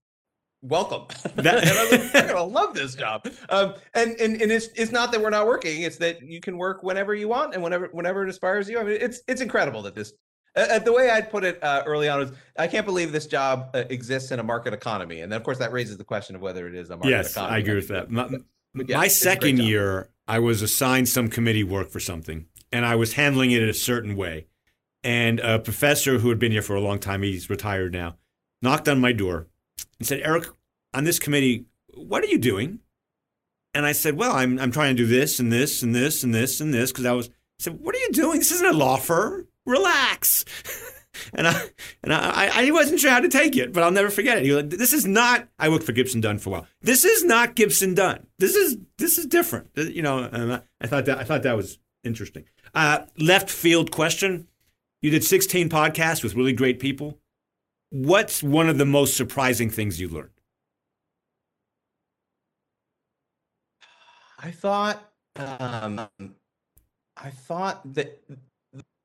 [0.63, 1.07] welcome.
[1.35, 3.27] That- I'm, like, love this job.
[3.49, 6.57] Um, and and and it's it's not that we're not working; it's that you can
[6.57, 8.79] work whenever you want and whenever whenever it inspires you.
[8.79, 10.13] I mean, it's it's incredible that this.
[10.55, 13.71] Uh, the way I'd put it uh, early on is, I can't believe this job
[13.73, 16.43] uh, exists in a market economy, and then of course that raises the question of
[16.43, 17.57] whether it is a market yes, economy.
[17.57, 18.11] I agree with that.
[18.11, 18.29] My,
[18.87, 23.15] yeah, my second year, I was assigned some committee work for something, and I was
[23.15, 24.47] handling it in a certain way.
[25.03, 28.19] And a professor who had been here for a long time, he's retired now,
[28.61, 29.49] knocked on my door
[29.99, 30.47] and said, Eric,
[30.95, 32.81] on this committee, what are you doing?
[33.75, 36.35] And I said, Well, I'm, I'm trying to do this and this and this and
[36.35, 38.39] this and this because I was, I said, What are you doing?
[38.39, 39.49] This isn't a law firm.
[39.65, 40.45] Relax.
[41.35, 41.63] and I
[42.03, 44.45] and I, I wasn't sure how to take it, but I'll never forget it.
[44.45, 46.67] He like, "This is not." I worked for Gibson Dunn for a while.
[46.81, 48.27] This is not Gibson Dunn.
[48.39, 49.69] This is this is different.
[49.77, 52.45] You know, and I, I thought that I thought that was interesting.
[52.75, 54.49] Uh, left field question:
[55.01, 57.19] you did 16 podcasts with really great people.
[57.93, 60.31] What's one of the most surprising things you learned?
[64.39, 66.09] I thought um,
[67.19, 68.19] I thought that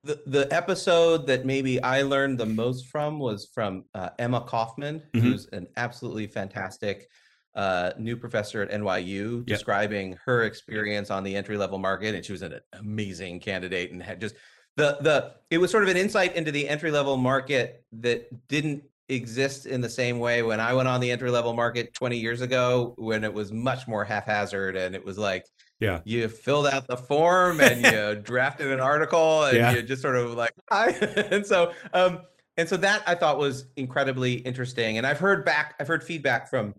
[0.06, 5.02] the the episode that maybe I learned the most from was from uh, Emma Kaufman,
[5.14, 5.20] mm-hmm.
[5.20, 7.10] who's an absolutely fantastic
[7.56, 9.48] uh, new professor at NYU, yep.
[9.48, 14.02] describing her experience on the entry level market, and she was an amazing candidate and
[14.02, 14.36] had just
[14.78, 18.84] the the it was sort of an insight into the entry level market that didn't
[19.10, 22.42] exist in the same way when I went on the entry level market 20 years
[22.42, 25.46] ago when it was much more haphazard and it was like
[25.80, 26.02] yeah.
[26.04, 29.72] you filled out the form and you drafted an article and yeah.
[29.72, 30.90] you just sort of like hi.
[31.32, 32.22] And so um
[32.58, 34.98] and so that I thought was incredibly interesting.
[34.98, 36.74] And I've heard back I've heard feedback from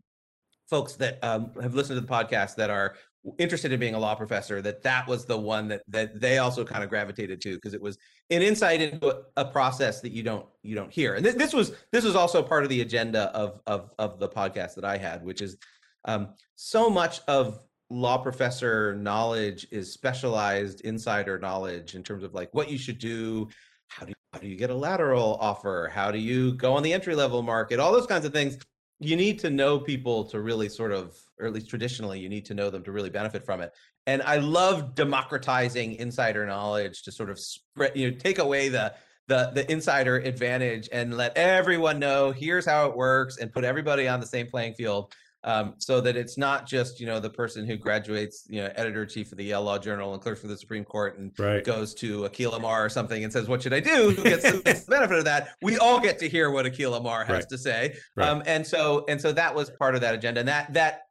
[0.68, 2.94] folks that um, have listened to the podcast that are
[3.38, 6.64] interested in being a law professor that that was the one that that they also
[6.64, 7.98] kind of gravitated to because it was
[8.30, 11.14] an insight into a, a, process that you don't you don't hear.
[11.14, 14.28] And th- this was this was also part of the agenda of of of the
[14.28, 15.56] podcast that i had which is
[16.04, 22.52] um, so much of law professor knowledge is specialized insider knowledge in terms of like
[22.52, 23.48] what you should do
[23.88, 26.82] how do you, how do you get a lateral offer how do you go on
[26.82, 28.58] the entry level market all those kinds of things
[29.00, 32.44] you need to know people to really sort of or at least traditionally you need
[32.44, 33.72] to know them to really benefit from it.
[34.06, 38.94] And i love democratizing insider knowledge to sort of spread you know take away the
[39.28, 44.08] the the insider advantage and let everyone know here's how it works and put everybody
[44.08, 45.12] on the same playing field
[45.44, 49.06] um, so that it's not just you know the person who graduates you know editor
[49.06, 51.64] chief of the Yale Law Journal and clerks for the Supreme Court and right.
[51.64, 54.62] goes to Akhil Amar or something and says what should I do who gets the,
[54.62, 57.48] gets the benefit of that we all get to hear what Akhil Amar has right.
[57.48, 58.28] to say right.
[58.28, 61.02] um, and so and so that was part of that agenda and that that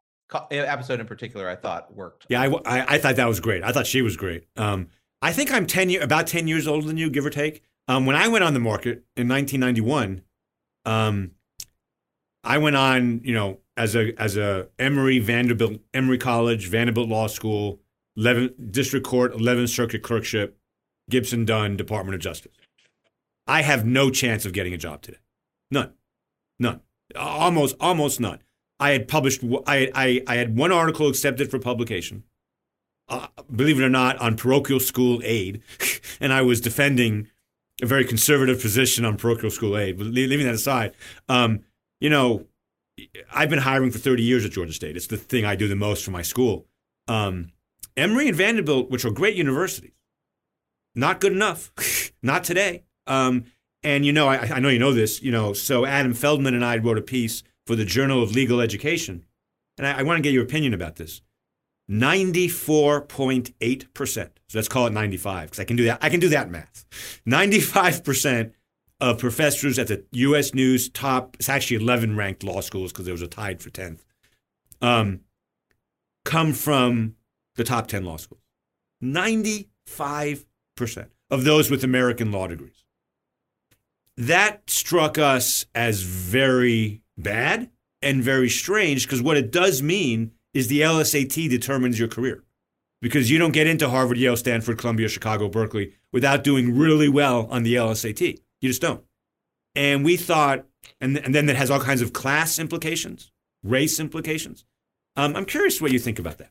[0.50, 2.26] episode in particular, I thought worked.
[2.28, 3.62] Yeah, I, I, I, thought that was great.
[3.62, 4.46] I thought she was great.
[4.56, 4.88] Um,
[5.22, 7.62] I think I'm ten year, about ten years older than you, give or take.
[7.88, 10.22] Um, when I went on the market in 1991,
[10.84, 11.30] um,
[12.44, 17.28] I went on, you know, as a as a Emory Vanderbilt Emory College Vanderbilt Law
[17.28, 17.80] School
[18.18, 20.58] 11th District Court 11th Circuit clerkship
[21.08, 22.52] Gibson Dunn Department of Justice.
[23.46, 25.18] I have no chance of getting a job today.
[25.70, 25.94] None.
[26.58, 26.80] None.
[27.16, 28.40] Almost almost none.
[28.80, 32.24] I had published I I, I had one article accepted for publication.
[33.08, 35.62] Uh, believe it or not, on parochial school aid,
[36.20, 37.28] and I was defending
[37.80, 39.96] a very conservative position on parochial school aid.
[39.96, 40.92] But leaving that aside,
[41.26, 41.60] um,
[42.00, 42.46] you know,
[43.32, 44.96] I've been hiring for 30 years at Georgia State.
[44.96, 46.66] It's the thing I do the most for my school.
[47.06, 47.52] Um,
[47.96, 49.92] Emory and Vanderbilt, which are great universities,
[50.94, 51.72] not good enough.
[52.22, 52.84] not today.
[53.06, 53.44] Um,
[53.82, 55.22] and you know, I, I, know you know this.
[55.22, 58.60] You know, so Adam Feldman and I wrote a piece for the Journal of Legal
[58.60, 59.24] Education,
[59.76, 61.22] and I, I want to get your opinion about this.
[61.90, 64.40] 94.8 percent.
[64.48, 65.98] So let's call it 95 because I can do that.
[66.02, 66.84] I can do that math.
[67.24, 68.52] 95 percent
[69.00, 70.54] of professors at the U.S.
[70.54, 74.00] News top, it's actually 11 ranked law schools because there was a tied for 10th,
[74.80, 75.20] um,
[76.24, 77.14] come from
[77.56, 78.42] the top 10 law schools.
[79.02, 79.66] 95%
[81.30, 82.84] of those with American law degrees.
[84.16, 87.70] That struck us as very bad
[88.02, 92.42] and very strange because what it does mean is the LSAT determines your career.
[93.00, 97.46] Because you don't get into Harvard, Yale, Stanford, Columbia, Chicago, Berkeley without doing really well
[97.48, 98.40] on the LSAT.
[98.60, 99.04] You just don't.
[99.74, 100.64] And we thought,
[101.00, 103.30] and, and then that has all kinds of class implications,
[103.62, 104.64] race implications.
[105.16, 106.50] Um, I'm curious what you think about that.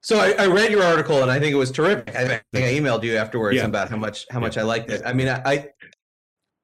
[0.00, 2.14] So I, I, read your article and I think it was terrific.
[2.14, 3.64] I think I emailed you afterwards yeah.
[3.64, 4.62] about how much how much yeah.
[4.62, 5.00] I liked it.
[5.06, 5.68] I mean, I, I,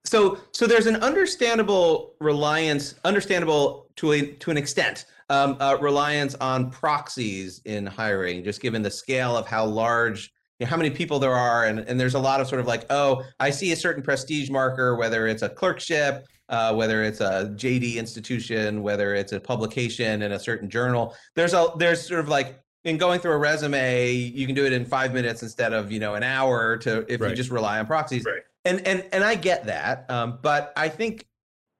[0.04, 6.34] so so there's an understandable reliance, understandable to a to an extent, um, uh, reliance
[6.34, 10.90] on proxies in hiring, just given the scale of how large you know, how many
[10.90, 13.72] people there are, and, and there's a lot of sort of like, oh, I see
[13.72, 19.14] a certain prestige marker, whether it's a clerkship, uh, whether it's a JD institution, whether
[19.14, 21.16] it's a publication in a certain journal.
[21.34, 24.72] There's a there's sort of like in going through a resume, you can do it
[24.72, 27.30] in five minutes instead of you know an hour to if right.
[27.30, 28.24] you just rely on proxies.
[28.26, 28.42] Right.
[28.66, 31.26] And and and I get that, um, but I think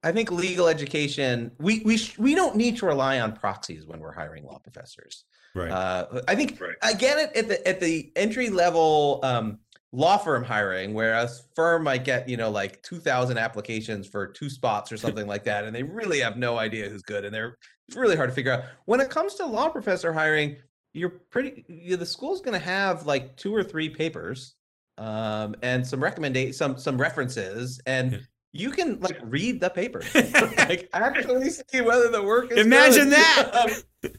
[0.03, 4.01] I think legal education we we sh- we don't need to rely on proxies when
[4.01, 5.25] we're hiring law professors.
[5.55, 5.71] Right.
[5.71, 6.77] Uh, I think right.
[6.83, 9.59] I get it at the at the entry level um,
[9.93, 14.27] law firm hiring, where a firm might get you know like two thousand applications for
[14.27, 17.35] two spots or something like that, and they really have no idea who's good, and
[17.35, 18.65] they're it's really hard to figure out.
[18.87, 20.57] When it comes to law professor hiring,
[20.95, 24.55] you're pretty you know, the school's going to have like two or three papers
[24.97, 28.13] um, and some recommendation some some references and.
[28.13, 28.19] Yeah
[28.53, 32.59] you can like read the paper, like actually see whether the work is.
[32.59, 33.13] Imagine good.
[33.13, 33.85] that.
[34.03, 34.11] Um,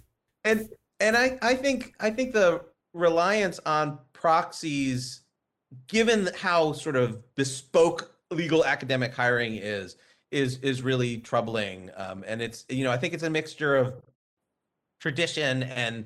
[0.44, 0.70] and
[1.00, 2.62] and I, I think I think the
[2.94, 5.22] reliance on proxies,
[5.88, 9.98] given how sort of bespoke legal academic hiring is,
[10.32, 11.92] is is really troubling.
[11.96, 13.94] Um, and it's you know I think it's a mixture of
[15.00, 16.06] tradition and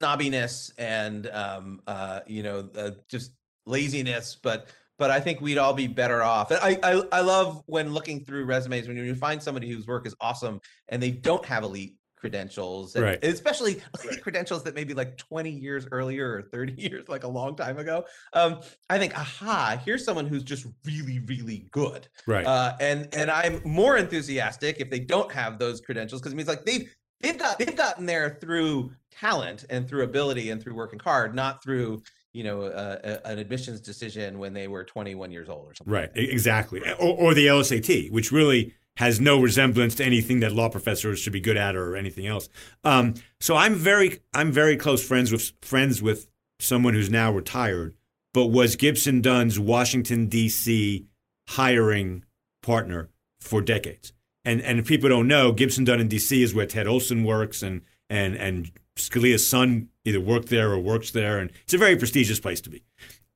[0.00, 3.32] snobbiness and um, uh, you know uh, just
[3.66, 4.68] laziness, but
[4.98, 6.50] but I think we'd all be better off.
[6.52, 10.14] I, I I love when looking through resumes when you find somebody whose work is
[10.20, 13.24] awesome and they don't have elite credentials, and, right.
[13.24, 13.74] especially
[14.04, 14.20] right.
[14.20, 18.04] credentials that maybe like 20 years earlier or 30 years, like a long time ago.
[18.32, 22.08] Um, I think, aha, here's someone who's just really, really good.
[22.26, 22.46] Right.
[22.46, 26.48] Uh, and and I'm more enthusiastic if they don't have those credentials because it means
[26.48, 30.98] like they've they've got they've gotten there through talent and through ability and through working
[30.98, 32.02] hard, not through
[32.36, 35.92] you know uh, an admissions decision when they were 21 years old or something.
[35.92, 36.10] Right.
[36.14, 36.82] Exactly.
[36.98, 41.32] Or, or the LSAT, which really has no resemblance to anything that law professors should
[41.32, 42.50] be good at or anything else.
[42.84, 46.26] Um, so I'm very I'm very close friends with friends with
[46.60, 47.94] someone who's now retired,
[48.34, 51.06] but was Gibson Dunn's Washington D.C.
[51.48, 52.22] hiring
[52.62, 53.08] partner
[53.40, 54.12] for decades.
[54.44, 56.42] And and if people don't know, Gibson Dunn in D.C.
[56.42, 57.80] is where Ted Olson works, and
[58.10, 62.40] and and Scalia's son either worked there or works there, and it's a very prestigious
[62.40, 62.84] place to be.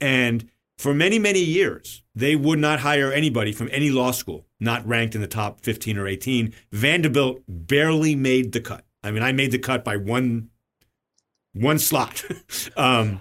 [0.00, 0.48] And
[0.78, 5.14] for many, many years, they would not hire anybody from any law school not ranked
[5.14, 6.54] in the top 15 or 18.
[6.72, 8.84] Vanderbilt barely made the cut.
[9.02, 10.50] I mean, I made the cut by one
[11.52, 12.22] one slot.
[12.76, 13.20] um,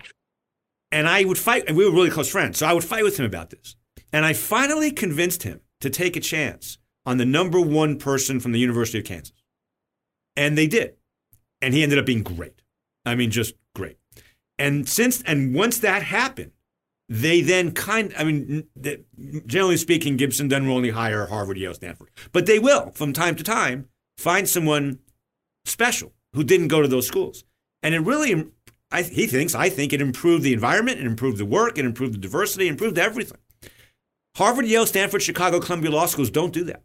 [0.91, 2.59] and I would fight, and we were really close friends.
[2.59, 3.75] So I would fight with him about this.
[4.11, 8.51] And I finally convinced him to take a chance on the number one person from
[8.51, 9.43] the University of Kansas.
[10.35, 10.95] And they did.
[11.61, 12.61] And he ended up being great.
[13.05, 13.97] I mean, just great.
[14.57, 16.51] And since, and once that happened,
[17.07, 18.67] they then kind I mean,
[19.47, 23.43] generally speaking, Gibson doesn't only hire Harvard, Yale, Stanford, but they will from time to
[23.43, 23.87] time
[24.17, 24.99] find someone
[25.65, 27.43] special who didn't go to those schools.
[27.81, 28.51] And it really,
[28.91, 32.13] I, he thinks, I think it improved the environment, it improved the work, it improved
[32.13, 33.39] the diversity, it improved everything.
[34.35, 36.83] Harvard, Yale, Stanford, Chicago, Columbia law schools don't do that.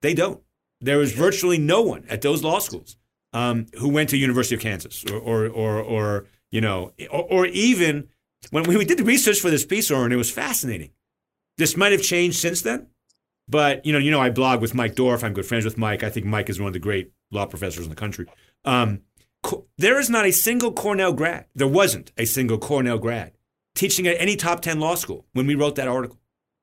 [0.00, 0.42] They don't.
[0.80, 2.96] There is virtually no one at those law schools
[3.32, 7.46] um, who went to University of Kansas or, or, or, or you know, or, or,
[7.46, 8.08] even
[8.50, 10.90] when we did the research for this piece, Orin, it was fascinating.
[11.56, 12.88] This might have changed since then,
[13.48, 15.24] but you know, you know, I blog with Mike Dorf.
[15.24, 16.02] I'm good friends with Mike.
[16.02, 18.26] I think Mike is one of the great law professors in the country.
[18.64, 19.00] Um,
[19.78, 21.46] there is not a single Cornell grad.
[21.54, 23.32] There wasn't a single Cornell grad
[23.74, 26.20] teaching at any top 10 law school when we wrote that article.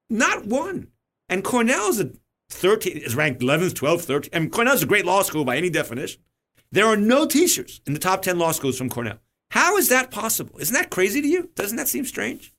[0.09, 0.87] Not one.
[1.27, 2.11] And Cornell is a
[2.49, 4.29] 13 is ranked 11th, 12th, 13th.
[4.33, 6.21] And Cornell is a great law school by any definition.
[6.71, 9.19] There are no teachers in the top 10 law schools from Cornell.
[9.51, 10.59] How is that possible?
[10.59, 11.49] Isn't that crazy to you?
[11.55, 12.53] Doesn't that seem strange?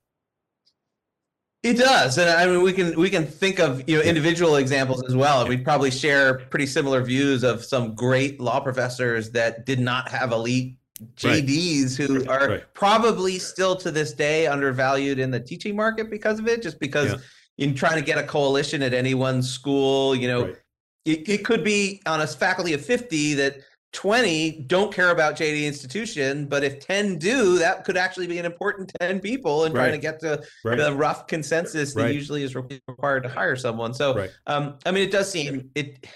[1.62, 5.04] It does, and I mean we can we can think of you know individual examples
[5.04, 5.46] as well.
[5.46, 10.32] We'd probably share pretty similar views of some great law professors that did not have
[10.32, 10.78] elite
[11.16, 12.08] JDs right.
[12.08, 12.74] who are right.
[12.74, 17.12] probably still to this day undervalued in the teaching market because of it, just because
[17.12, 17.66] yeah.
[17.66, 20.56] in trying to get a coalition at any one school, you know, right.
[21.04, 23.58] it, it could be on a faculty of 50 that
[23.92, 28.46] 20 don't care about JD institution, but if 10 do, that could actually be an
[28.46, 29.88] important 10 people and right.
[29.88, 30.78] trying to get to right.
[30.78, 32.14] the rough consensus that right.
[32.14, 33.92] usually is required to hire someone.
[33.92, 36.06] So, um, I mean, it does seem it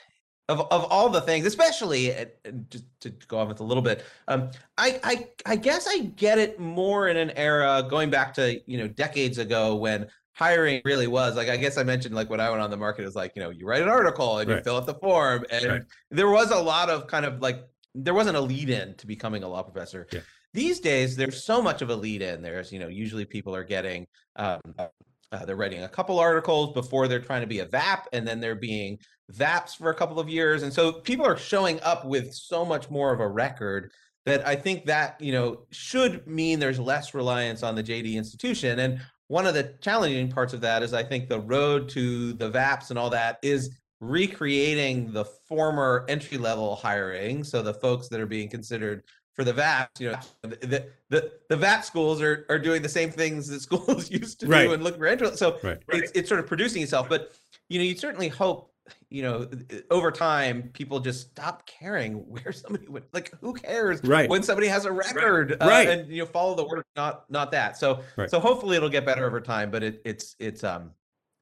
[0.48, 2.26] of, of all the things, especially uh,
[2.68, 6.38] just to go on with a little bit, um, I, I I guess I get
[6.38, 11.06] it more in an era going back to you know decades ago when hiring really
[11.06, 13.32] was like i guess i mentioned like when i went on the market is like
[13.36, 14.58] you know you write an article and right.
[14.58, 15.82] you fill out the form and right.
[16.10, 17.64] there was a lot of kind of like
[17.94, 20.20] there wasn't a lead in to becoming a law professor yeah.
[20.52, 23.64] these days there's so much of a lead in there's you know usually people are
[23.64, 24.06] getting
[24.36, 28.26] um, uh, they're writing a couple articles before they're trying to be a vap and
[28.26, 28.98] then they're being
[29.32, 32.90] vaps for a couple of years and so people are showing up with so much
[32.90, 33.92] more of a record
[34.26, 38.78] that I think that you know should mean there's less reliance on the JD institution.
[38.78, 39.00] And
[39.34, 42.90] one of the challenging parts of that is I think the road to the VAPs
[42.90, 47.42] and all that is recreating the former entry level hiring.
[47.42, 51.56] So the folks that are being considered for the VAPs, you know, the the, the
[51.56, 54.68] VAP schools are, are doing the same things that schools used to right.
[54.68, 55.28] do and look for entry.
[55.34, 55.82] So right.
[55.88, 57.08] it's, it's sort of producing itself.
[57.08, 57.32] But
[57.68, 58.72] you know, you certainly hope
[59.10, 59.48] you know
[59.90, 64.28] over time people just stop caring where somebody went like who cares right.
[64.28, 65.88] when somebody has a record right.
[65.88, 68.30] Uh, and you know follow the work not not that so right.
[68.30, 70.90] so hopefully it'll get better over time but it, it's it's um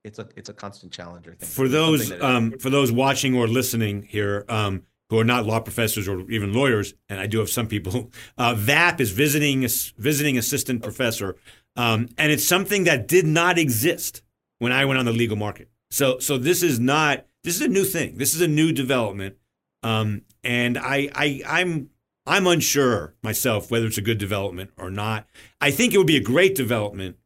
[0.04, 3.48] it's a it's a constant challenge I think for those um for those watching or
[3.48, 7.50] listening here um who are not law professors or even lawyers and I do have
[7.50, 9.66] some people uh, VAP is visiting
[9.98, 11.36] visiting assistant professor
[11.74, 14.22] um, and it's something that did not exist
[14.58, 17.68] when I went on the legal market so so this is not this is a
[17.68, 18.16] new thing.
[18.16, 19.36] This is a new development,
[19.82, 21.90] um, and I, I I'm
[22.26, 25.26] I'm unsure myself whether it's a good development or not.
[25.60, 27.16] I think it would be a great development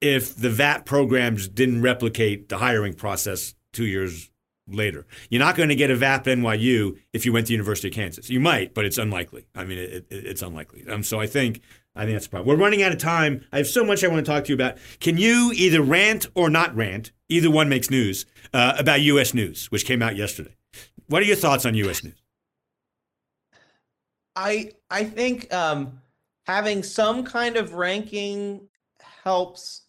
[0.00, 4.30] if the VAP programs didn't replicate the hiring process two years
[4.68, 5.06] later.
[5.30, 8.28] You're not going to get a VAP NYU if you went to University of Kansas.
[8.28, 9.46] You might, but it's unlikely.
[9.54, 10.84] I mean, it, it, it's unlikely.
[10.88, 11.62] Um, so I think
[11.98, 12.48] I think that's a problem.
[12.48, 13.44] We're running out of time.
[13.52, 14.78] I have so much I want to talk to you about.
[15.00, 17.10] Can you either rant or not rant?
[17.28, 18.24] Either one makes news
[18.54, 19.34] uh, about U.S.
[19.34, 20.54] News, which came out yesterday.
[21.08, 22.04] What are your thoughts on U.S.
[22.04, 22.22] News?
[24.36, 26.00] I I think um,
[26.46, 28.68] having some kind of ranking
[29.24, 29.86] helps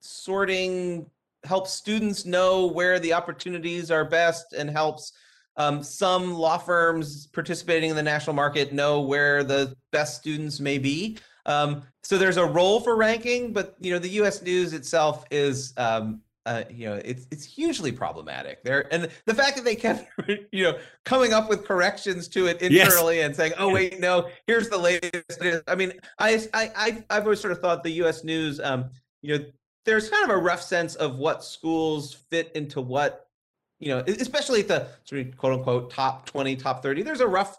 [0.00, 1.10] sorting
[1.44, 5.12] helps students know where the opportunities are best and helps
[5.58, 10.78] um, some law firms participating in the national market know where the best students may
[10.78, 11.18] be.
[11.46, 14.40] Um, so there's a role for ranking, but you know the U.S.
[14.42, 19.56] News itself is um, uh, you know, it's it's hugely problematic there, and the fact
[19.56, 20.08] that they kept,
[20.52, 23.26] you know, coming up with corrections to it internally yes.
[23.26, 27.52] and saying, "Oh wait, no, here's the latest." I mean, I I I've always sort
[27.52, 28.24] of thought the U.S.
[28.24, 28.88] News, um,
[29.20, 29.44] you know,
[29.84, 33.27] there's kind of a rough sense of what schools fit into what,
[33.78, 37.02] you know, especially at the sort of quote unquote top twenty, top thirty.
[37.02, 37.56] There's a rough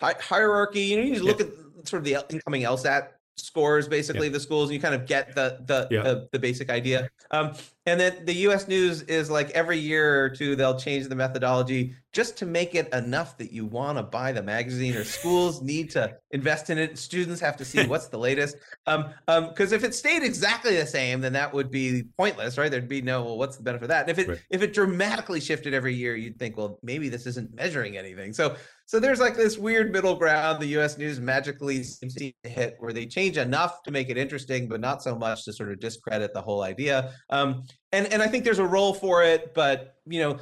[0.00, 0.82] hi- hierarchy.
[0.82, 1.46] You know, you just look yeah.
[1.78, 4.32] at sort of the incoming LSAT scores basically yeah.
[4.32, 6.02] the schools and you kind of get the the yeah.
[6.02, 7.54] the, the, basic idea um,
[7.86, 11.94] and then the us news is like every year or two they'll change the methodology
[12.12, 15.90] just to make it enough that you want to buy the magazine or schools need
[15.90, 16.98] to invest in it.
[16.98, 18.56] Students have to see what's the latest.
[18.86, 22.70] Um um because if it stayed exactly the same then that would be pointless right?
[22.70, 24.08] There'd be no well what's the benefit of that?
[24.08, 24.42] And if it right.
[24.50, 28.32] if it dramatically shifted every year you'd think well maybe this isn't measuring anything.
[28.32, 28.56] So
[28.86, 30.60] so there's like this weird middle ground.
[30.60, 34.66] The US news magically seems to hit where they change enough to make it interesting,
[34.66, 37.12] but not so much to sort of discredit the whole idea.
[37.28, 37.62] Um,
[37.92, 40.38] and, and I think there's a role for it, but you know,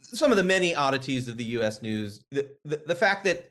[0.00, 1.82] some of the many oddities of the U.S.
[1.82, 2.24] news.
[2.30, 3.48] The the, the fact that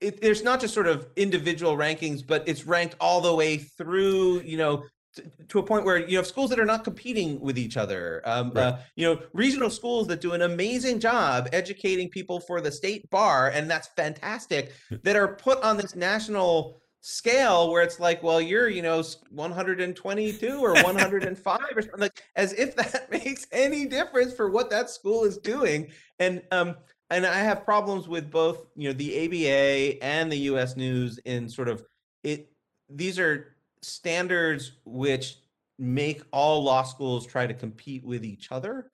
[0.00, 4.40] it, there's not just sort of individual rankings, but it's ranked all the way through.
[4.40, 4.84] You know,
[5.48, 8.22] to a point where you have schools that are not competing with each other.
[8.24, 8.62] Um, right.
[8.64, 13.08] uh, you know, regional schools that do an amazing job educating people for the state
[13.10, 14.72] bar, and that's fantastic.
[15.02, 20.58] that are put on this national scale where it's like, well, you're you know 122
[20.58, 25.24] or 105 or something, like as if that makes any difference for what that school
[25.24, 25.90] is doing.
[26.18, 26.76] And um,
[27.10, 30.76] and I have problems with both you know the ABA and the U.S.
[30.76, 31.82] News in sort of
[32.22, 32.52] it.
[32.90, 35.38] These are standards which
[35.78, 38.90] make all law schools try to compete with each other.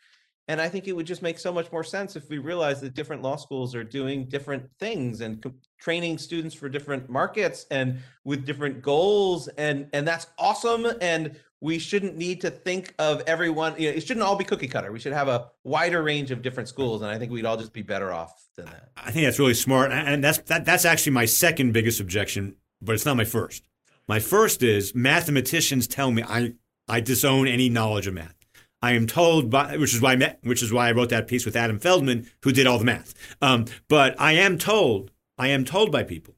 [0.47, 2.93] And I think it would just make so much more sense if we realize that
[2.93, 5.43] different law schools are doing different things and
[5.85, 9.49] training students for different markets and with different goals.
[9.49, 10.87] And and that's awesome.
[11.03, 13.75] And we shouldn't need to think of everyone.
[13.79, 14.91] You know, it shouldn't all be cookie cutter.
[14.91, 17.03] We should have a wider range of different schools.
[17.03, 18.91] And I think we'd all just be better off than that.
[18.97, 19.93] I think that's really smart.
[19.93, 23.63] And that's that, that's actually my second biggest objection, but it's not my first.
[24.09, 26.55] My first is mathematicians tell me I,
[26.89, 28.35] I disown any knowledge of math.
[28.83, 31.57] I am told by, which is why, which is why I wrote that piece with
[31.57, 33.15] Adam Feldman, who did all the math.
[33.41, 36.35] Um, but I am told, I am told by people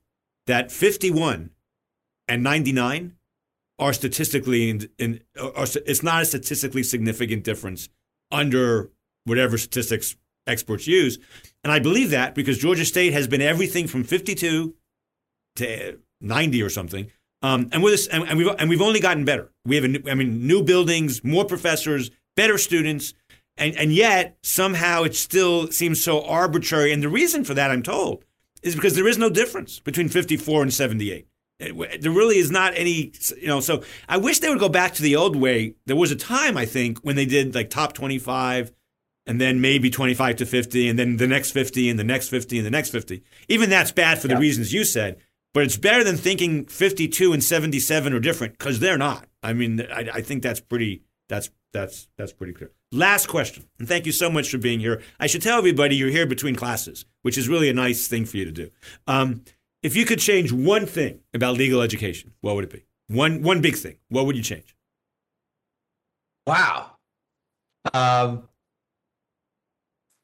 [0.46, 1.50] that 51
[2.28, 3.16] and 99
[3.78, 7.88] are statistically in, in are, it's not a statistically significant difference
[8.30, 8.90] under
[9.24, 10.16] whatever statistics
[10.46, 11.18] experts use.
[11.62, 14.74] And I believe that because Georgia State has been everything from 52
[15.56, 17.10] to 90 or something
[17.42, 19.52] um, and, with and, and, we've, and we've only gotten better.
[19.64, 23.14] We have, I mean, new buildings, more professors, better students,
[23.56, 26.92] and, and yet somehow it still seems so arbitrary.
[26.92, 28.24] And the reason for that, I'm told,
[28.66, 31.26] is because there is no difference between 54 and 78.
[31.58, 33.60] There really is not any, you know.
[33.60, 35.74] So I wish they would go back to the old way.
[35.86, 38.72] There was a time, I think, when they did like top 25
[39.26, 42.58] and then maybe 25 to 50, and then the next 50, and the next 50,
[42.58, 43.22] and the next 50.
[43.48, 44.40] Even that's bad for the yeah.
[44.40, 45.16] reasons you said.
[45.52, 49.26] But it's better than thinking 52 and 77 are different because they're not.
[49.42, 51.02] I mean, I, I think that's pretty.
[51.28, 52.70] That's that's that's pretty clear.
[52.92, 55.02] Last question, and thank you so much for being here.
[55.18, 58.36] I should tell everybody you're here between classes, which is really a nice thing for
[58.36, 58.70] you to do.
[59.08, 59.42] Um,
[59.82, 62.84] if you could change one thing about legal education, what would it be?
[63.08, 63.96] One one big thing.
[64.08, 64.76] What would you change?
[66.46, 66.92] Wow.
[67.92, 68.48] Um,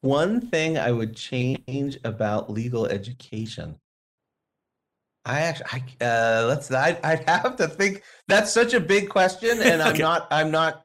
[0.02, 3.78] one thing I would change about legal education.
[5.24, 6.70] I actually, I, uh, let's.
[6.72, 8.02] I, I'd have to think.
[8.28, 10.26] That's such a big question, and I'm not.
[10.30, 10.81] I'm not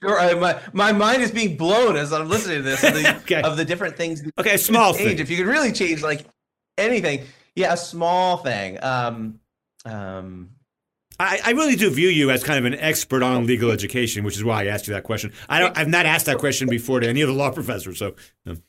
[0.00, 0.18] sure.
[0.18, 3.42] I, my my mind is being blown as I'm listening to this of the, okay.
[3.42, 4.22] of the different things.
[4.38, 5.08] Okay, small change.
[5.08, 5.18] thing.
[5.18, 6.26] If you could really change like
[6.78, 7.24] anything,
[7.54, 8.82] yeah, a small thing.
[8.82, 9.40] Um,
[9.84, 10.50] um,
[11.18, 14.36] I, I really do view you as kind of an expert on legal education, which
[14.36, 15.32] is why I asked you that question.
[15.48, 15.76] I don't.
[15.76, 17.98] I've not asked that question before to any of the law professors.
[17.98, 18.14] So,
[18.46, 18.62] um,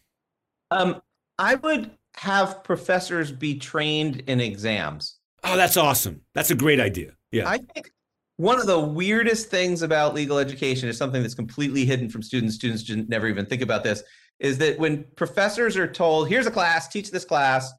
[0.71, 1.01] um
[1.39, 5.17] I would have professors be trained in exams.
[5.43, 6.21] Oh, that's awesome.
[6.33, 7.11] That's a great idea.
[7.31, 7.47] Yeah.
[7.47, 7.91] I think
[8.37, 12.55] one of the weirdest things about legal education is something that's completely hidden from students.
[12.55, 14.03] Students never even think about this.
[14.39, 17.73] Is that when professors are told, here's a class, teach this class,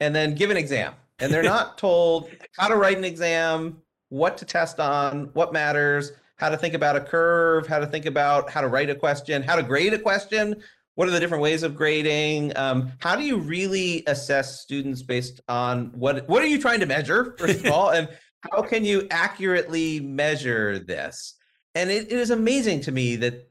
[0.00, 0.94] and then give an exam.
[1.18, 6.12] And they're not told how to write an exam, what to test on, what matters,
[6.36, 9.42] how to think about a curve, how to think about how to write a question,
[9.42, 10.62] how to grade a question,
[10.94, 15.40] what are the different ways of grading um, how do you really assess students based
[15.48, 18.06] on what what are you trying to measure first of all and
[18.52, 21.34] how can you accurately measure this?
[21.74, 23.50] And it, it is amazing to me that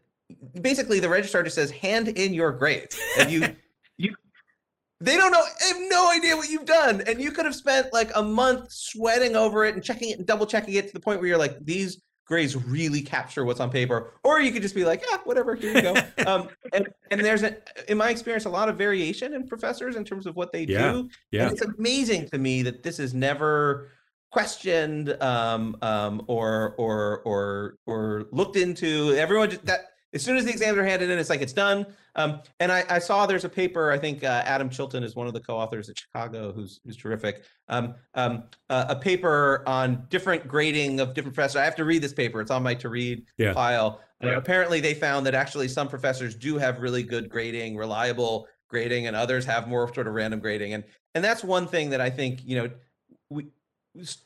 [0.62, 3.56] basically the registrar just says hand in your grades and you
[3.98, 4.14] you
[5.02, 7.92] they don't know they have no idea what you've done and you could have spent
[7.94, 11.00] like a month sweating over it and checking it and double checking it to the
[11.00, 14.76] point where you're like these grades really capture what's on paper or you could just
[14.76, 15.96] be like yeah whatever here you go.
[16.28, 17.58] Um, and, and there's a,
[17.90, 20.92] in my experience a lot of variation in professors in terms of what they yeah,
[20.92, 21.44] do yeah.
[21.44, 23.90] and it's amazing to me that this is never
[24.32, 30.46] questioned um, um, or or or or looked into everyone just, that as soon as
[30.46, 31.86] the exams are handed in, it's like it's done.
[32.16, 33.92] Um, and I, I, saw there's a paper.
[33.92, 37.44] I think uh, Adam Chilton is one of the co-authors at Chicago, who's who's terrific.
[37.68, 41.58] Um, um, uh, a paper on different grading of different professors.
[41.58, 42.42] I have to read this paper.
[42.42, 43.54] It's on my to read yeah.
[43.54, 44.02] file.
[44.22, 44.32] Yeah.
[44.32, 49.16] apparently, they found that actually some professors do have really good grading, reliable grading, and
[49.16, 50.74] others have more sort of random grading.
[50.74, 50.84] And
[51.16, 52.70] and that's one thing that I think you know
[53.30, 53.48] we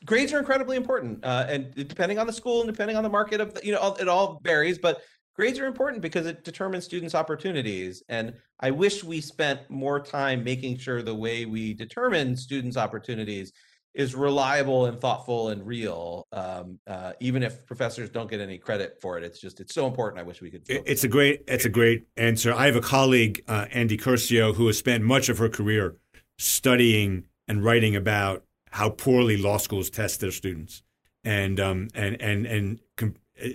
[0.04, 3.40] grades are incredibly important uh, and depending on the school and depending on the market
[3.40, 5.02] of you know it all varies but
[5.34, 10.44] grades are important because it determines students opportunities and i wish we spent more time
[10.44, 13.52] making sure the way we determine students opportunities
[13.94, 18.98] is reliable and thoughtful and real, um, uh, even if professors don't get any credit
[19.00, 19.22] for it.
[19.22, 20.18] It's just it's so important.
[20.18, 20.62] I wish we could.
[20.68, 22.52] It's a great it's a great answer.
[22.52, 25.96] I have a colleague, uh, Andy Curcio, who has spent much of her career
[26.38, 28.42] studying and writing about
[28.74, 30.82] how poorly law schools test their students,
[31.22, 32.80] and um, and and and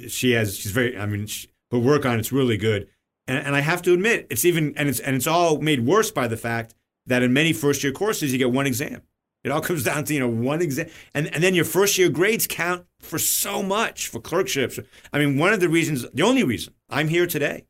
[0.08, 2.88] she has she's very I mean she, her work on it's really good,
[3.28, 6.10] and, and I have to admit it's even and it's and it's all made worse
[6.10, 6.74] by the fact
[7.06, 9.02] that in many first year courses you get one exam.
[9.44, 12.08] It all comes down to you know one exam, and and then your first year
[12.08, 14.80] grades count for so much for clerkships.
[15.12, 17.66] I mean, one of the reasons, the only reason I'm here today,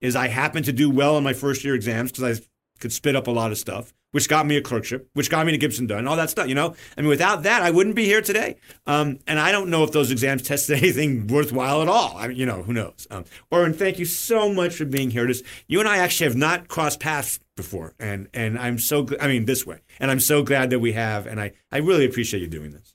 [0.00, 2.42] is I happen to do well on my first year exams because I
[2.84, 5.50] could spit up a lot of stuff which got me a clerkship, which got me
[5.50, 6.46] to Gibson Dunn, all that stuff.
[6.46, 8.54] You know, I mean, without that, I wouldn't be here today.
[8.86, 12.16] Um, and I don't know if those exams tested anything worthwhile at all.
[12.16, 13.08] I mean, you know, who knows?
[13.10, 15.26] Um, Orin, thank you so much for being here.
[15.26, 19.26] Just, you and I actually have not crossed paths before, and and I'm so I
[19.26, 22.40] mean this way, and I'm so glad that we have, and I I really appreciate
[22.40, 22.93] you doing this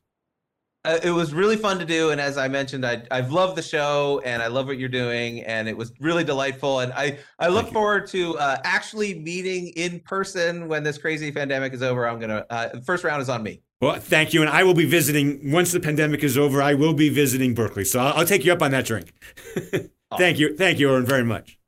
[0.89, 3.61] uh, it was really fun to do and as i mentioned I, i've loved the
[3.61, 7.47] show and i love what you're doing and it was really delightful and i i
[7.47, 12.07] look forward to uh, actually meeting in person when this crazy pandemic is over.
[12.07, 13.61] I'm gonna uh, first round is on me.
[13.81, 16.93] Well thank you and i will be visiting once the pandemic is over i will
[16.93, 19.13] be visiting berkeley so i'll, I'll take you up on that drink.
[20.17, 21.58] Thank you thank you Orin, very much